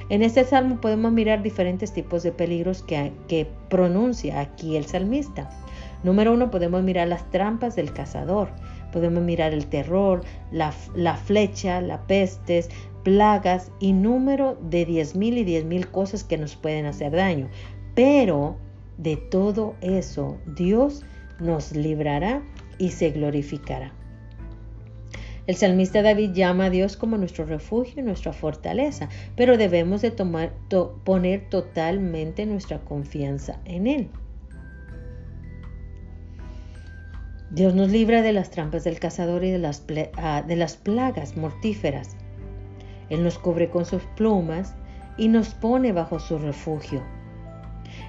En 0.08 0.22
este 0.22 0.44
salmo 0.44 0.80
podemos 0.80 1.12
mirar 1.12 1.42
diferentes 1.42 1.92
tipos 1.92 2.22
de 2.22 2.32
peligros 2.32 2.82
que, 2.82 3.12
que 3.28 3.46
pronuncia 3.68 4.40
aquí 4.40 4.76
el 4.76 4.86
salmista. 4.86 5.50
Número 6.06 6.32
uno, 6.32 6.52
podemos 6.52 6.84
mirar 6.84 7.08
las 7.08 7.28
trampas 7.32 7.74
del 7.74 7.92
cazador, 7.92 8.50
podemos 8.92 9.24
mirar 9.24 9.52
el 9.52 9.66
terror, 9.66 10.22
la, 10.52 10.70
flecha, 10.70 11.80
la 11.80 12.06
pestes, 12.06 12.70
plagas 13.02 13.72
y 13.80 13.92
número 13.92 14.56
de 14.62 14.84
diez 14.84 15.16
mil 15.16 15.36
y 15.36 15.42
diez 15.42 15.64
mil 15.64 15.88
cosas 15.88 16.22
que 16.22 16.38
nos 16.38 16.54
pueden 16.54 16.86
hacer 16.86 17.10
daño. 17.10 17.48
Pero 17.96 18.56
de 18.98 19.16
todo 19.16 19.74
eso 19.80 20.38
Dios 20.56 21.02
nos 21.40 21.72
librará 21.72 22.40
y 22.78 22.90
se 22.90 23.10
glorificará. 23.10 23.92
El 25.48 25.56
salmista 25.56 26.02
David 26.02 26.34
llama 26.34 26.66
a 26.66 26.70
Dios 26.70 26.96
como 26.96 27.18
nuestro 27.18 27.46
refugio 27.46 28.00
y 28.00 28.04
nuestra 28.04 28.32
fortaleza, 28.32 29.08
pero 29.34 29.56
debemos 29.56 30.02
de 30.02 30.12
tomar, 30.12 30.52
poner 31.02 31.48
totalmente 31.48 32.46
nuestra 32.46 32.78
confianza 32.78 33.58
en 33.64 33.88
Él. 33.88 34.08
Dios 37.50 37.74
nos 37.74 37.90
libra 37.90 38.22
de 38.22 38.32
las 38.32 38.50
trampas 38.50 38.82
del 38.82 38.98
cazador 38.98 39.44
y 39.44 39.50
de 39.50 39.58
las, 39.58 39.84
ah, 40.16 40.42
de 40.46 40.56
las 40.56 40.76
plagas 40.76 41.36
mortíferas. 41.36 42.16
Él 43.08 43.22
nos 43.22 43.38
cubre 43.38 43.70
con 43.70 43.84
sus 43.84 44.02
plumas 44.16 44.74
y 45.16 45.28
nos 45.28 45.54
pone 45.54 45.92
bajo 45.92 46.18
su 46.18 46.38
refugio. 46.38 47.02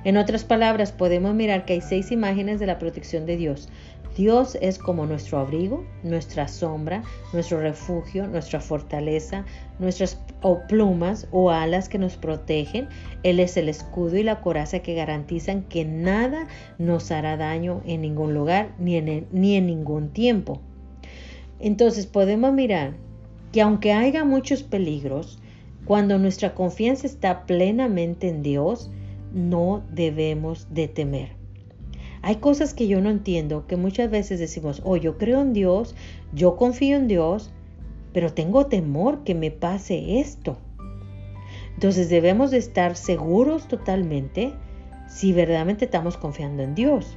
En 0.04 0.18
otras 0.18 0.44
palabras, 0.44 0.92
podemos 0.92 1.36
mirar 1.36 1.66
que 1.66 1.74
hay 1.74 1.82
seis 1.82 2.12
imágenes 2.12 2.60
de 2.60 2.66
la 2.66 2.80
protección 2.80 3.26
de 3.26 3.38
Dios. 3.38 3.70
Dios 4.18 4.58
es 4.62 4.80
como 4.80 5.06
nuestro 5.06 5.38
abrigo, 5.38 5.86
nuestra 6.02 6.48
sombra, 6.48 7.04
nuestro 7.34 7.62
refugio, 7.62 8.28
nuestra 8.28 8.60
fortaleza, 8.60 9.46
nuestras 9.78 10.20
plumas 10.68 11.28
o 11.30 11.52
alas 11.52 11.88
que 11.88 12.00
nos 12.00 12.18
protegen. 12.18 12.90
Él 13.22 13.40
es 13.40 13.58
el 13.58 13.70
escudo 13.70 14.18
y 14.18 14.24
la 14.24 14.42
coraza 14.42 14.80
que 14.80 14.96
garantizan 14.96 15.62
que 15.62 15.86
nada 15.86 16.48
nos 16.80 17.12
hará 17.12 17.38
daño 17.38 17.84
en 17.86 18.02
ningún 18.02 18.34
lugar 18.34 18.74
ni 18.80 18.96
en, 18.96 19.28
ni 19.32 19.56
en 19.56 19.68
ningún 19.68 20.10
tiempo. 20.10 20.62
Entonces 21.60 22.08
podemos 22.08 22.52
mirar 22.54 22.96
que 23.52 23.62
aunque 23.62 23.94
haya 23.94 24.24
muchos 24.24 24.64
peligros, 24.64 25.38
cuando 25.86 26.18
nuestra 26.18 26.56
confianza 26.56 27.06
está 27.06 27.46
plenamente 27.46 28.30
en 28.30 28.42
Dios, 28.42 28.90
no 29.32 29.84
debemos 29.92 30.74
de 30.74 30.88
temer. 30.88 31.38
Hay 32.28 32.36
cosas 32.36 32.74
que 32.74 32.90
yo 32.90 33.00
no 33.00 33.10
entiendo, 33.10 33.68
que 33.68 33.78
muchas 33.78 34.12
veces 34.12 34.38
decimos, 34.38 34.82
oh, 34.84 34.98
yo 34.98 35.18
creo 35.18 35.40
en 35.40 35.54
Dios, 35.54 35.96
yo 36.34 36.58
confío 36.58 36.98
en 36.98 37.08
Dios, 37.08 37.54
pero 38.12 38.34
tengo 38.34 38.66
temor 38.66 39.24
que 39.24 39.34
me 39.34 39.50
pase 39.50 40.20
esto. 40.20 40.58
Entonces 41.76 42.10
debemos 42.10 42.52
de 42.52 42.58
estar 42.58 42.98
seguros 42.98 43.70
totalmente 43.70 44.52
si 45.08 45.32
verdaderamente 45.32 45.86
estamos 45.86 46.18
confiando 46.18 46.64
en 46.64 46.76
Dios. 46.76 47.16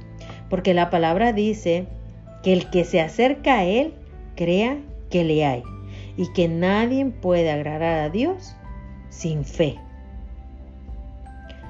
Porque 0.49 0.73
la 0.73 0.89
palabra 0.89 1.33
dice 1.33 1.87
que 2.41 2.53
el 2.53 2.69
que 2.69 2.85
se 2.85 3.01
acerca 3.01 3.57
a 3.57 3.65
Él 3.65 3.93
crea 4.37 4.79
que 5.09 5.25
le 5.25 5.43
hay 5.45 5.63
y 6.15 6.31
que 6.31 6.47
nadie 6.47 7.05
puede 7.07 7.51
agradar 7.51 7.99
a 7.99 8.09
Dios 8.09 8.55
sin 9.09 9.43
fe. 9.43 9.77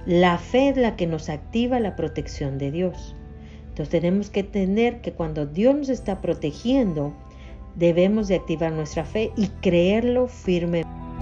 La 0.06 0.38
fe 0.38 0.70
es 0.70 0.78
la 0.78 0.96
que 0.96 1.08
nos 1.08 1.28
activa 1.28 1.80
la 1.80 1.96
protección 1.96 2.60
de 2.60 2.70
Dios. 2.70 3.16
Entonces 3.82 4.00
tenemos 4.00 4.30
que 4.30 4.42
entender 4.42 5.02
que 5.02 5.12
cuando 5.12 5.48
Dios 5.48 5.74
nos 5.74 5.90
está 5.90 6.22
protegiendo, 6.22 7.16
debemos 7.76 8.28
de 8.28 8.36
activar 8.36 8.72
nuestra 8.72 9.06
fe 9.06 9.32
y 9.36 9.48
creerlo 9.48 10.28
firmemente. 10.28 11.01